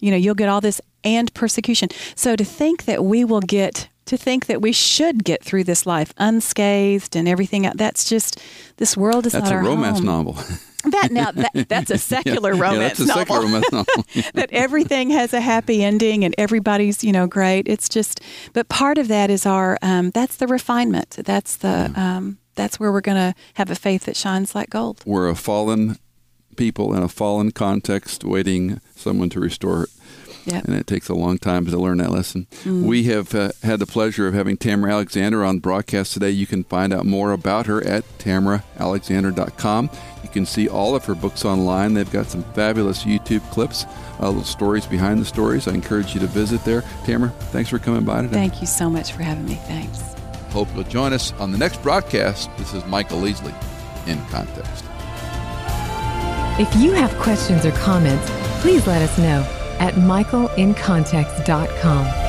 You 0.00 0.10
know, 0.10 0.16
you'll 0.16 0.34
get 0.34 0.48
all 0.48 0.62
this 0.62 0.80
and 1.04 1.32
persecution. 1.34 1.90
So 2.14 2.36
to 2.36 2.44
think 2.44 2.86
that 2.86 3.04
we 3.04 3.22
will 3.22 3.42
get, 3.42 3.88
to 4.08 4.16
think 4.16 4.46
that 4.46 4.60
we 4.60 4.72
should 4.72 5.24
get 5.24 5.42
through 5.44 5.64
this 5.64 5.86
life 5.86 6.12
unscathed 6.16 7.14
and 7.16 7.28
everything, 7.28 7.70
that's 7.74 8.08
just, 8.08 8.40
this 8.76 8.96
world 8.96 9.26
is 9.26 9.32
That's 9.32 9.44
not 9.44 9.52
a 9.52 9.56
our 9.56 9.62
romance 9.64 9.98
home. 9.98 10.06
novel. 10.06 10.38
That 10.84 11.10
now, 11.10 11.32
that, 11.32 11.68
that's 11.68 11.90
a 11.90 11.98
secular 12.14 12.54
yeah, 12.54 12.62
romance 12.62 12.98
that's 12.98 13.00
a 13.00 13.06
novel. 13.06 13.20
secular 13.22 13.40
romance 13.42 13.66
novel. 13.72 14.04
that 14.34 14.48
everything 14.52 15.10
has 15.10 15.34
a 15.34 15.40
happy 15.40 15.82
ending 15.82 16.24
and 16.24 16.36
everybody's, 16.38 17.02
you 17.02 17.10
know, 17.12 17.26
great. 17.26 17.66
It's 17.68 17.88
just, 17.88 18.20
but 18.52 18.68
part 18.68 18.96
of 18.96 19.08
that 19.08 19.28
is 19.28 19.44
our, 19.44 19.76
um, 19.82 20.10
that's 20.12 20.36
the 20.36 20.46
refinement. 20.46 21.16
That's 21.24 21.56
the, 21.56 21.92
um, 21.96 22.38
that's 22.54 22.78
where 22.78 22.92
we're 22.92 23.00
going 23.00 23.32
to 23.32 23.34
have 23.54 23.70
a 23.72 23.74
faith 23.74 24.04
that 24.04 24.16
shines 24.16 24.54
like 24.54 24.70
gold. 24.70 25.02
We're 25.04 25.28
a 25.28 25.34
fallen 25.34 25.98
people 26.56 26.94
in 26.94 27.02
a 27.02 27.08
fallen 27.08 27.50
context, 27.50 28.22
waiting 28.24 28.80
someone 28.94 29.30
to 29.30 29.40
restore. 29.40 29.88
Yep. 30.48 30.64
And 30.64 30.74
it 30.74 30.86
takes 30.86 31.08
a 31.08 31.14
long 31.14 31.38
time 31.38 31.66
to 31.66 31.78
learn 31.78 31.98
that 31.98 32.10
lesson. 32.10 32.46
We 32.64 33.04
have 33.04 33.34
uh, 33.34 33.50
had 33.62 33.80
the 33.80 33.86
pleasure 33.86 34.26
of 34.26 34.34
having 34.34 34.56
Tamera 34.56 34.92
Alexander 34.92 35.44
on 35.44 35.58
broadcast 35.58 36.14
today. 36.14 36.30
You 36.30 36.46
can 36.46 36.64
find 36.64 36.92
out 36.92 37.04
more 37.04 37.32
about 37.32 37.66
her 37.66 37.84
at 37.84 38.04
tameraalexander.com. 38.18 39.90
You 40.22 40.28
can 40.30 40.46
see 40.46 40.68
all 40.68 40.96
of 40.96 41.04
her 41.04 41.14
books 41.14 41.44
online. 41.44 41.94
They've 41.94 42.10
got 42.10 42.26
some 42.26 42.44
fabulous 42.54 43.04
YouTube 43.04 43.48
clips, 43.50 43.84
uh, 44.20 44.28
little 44.28 44.42
stories 44.42 44.86
behind 44.86 45.20
the 45.20 45.26
stories. 45.26 45.68
I 45.68 45.74
encourage 45.74 46.14
you 46.14 46.20
to 46.20 46.26
visit 46.26 46.64
there. 46.64 46.80
Tamera, 47.04 47.32
thanks 47.50 47.68
for 47.68 47.78
coming 47.78 48.04
by 48.04 48.22
today. 48.22 48.34
Thank 48.34 48.60
you 48.60 48.66
so 48.66 48.88
much 48.88 49.12
for 49.12 49.22
having 49.22 49.44
me. 49.44 49.56
Thanks. 49.66 50.00
Hope 50.50 50.68
you'll 50.74 50.84
join 50.84 51.12
us 51.12 51.32
on 51.34 51.52
the 51.52 51.58
next 51.58 51.82
broadcast. 51.82 52.48
This 52.56 52.72
is 52.72 52.84
Michael 52.86 53.20
Easley 53.20 53.54
in 54.08 54.18
Context. 54.26 54.84
If 56.58 56.74
you 56.76 56.92
have 56.92 57.12
questions 57.18 57.66
or 57.66 57.72
comments, 57.72 58.26
please 58.60 58.86
let 58.86 59.02
us 59.02 59.16
know 59.18 59.46
at 59.80 59.94
michaelincontext.com. 59.94 62.27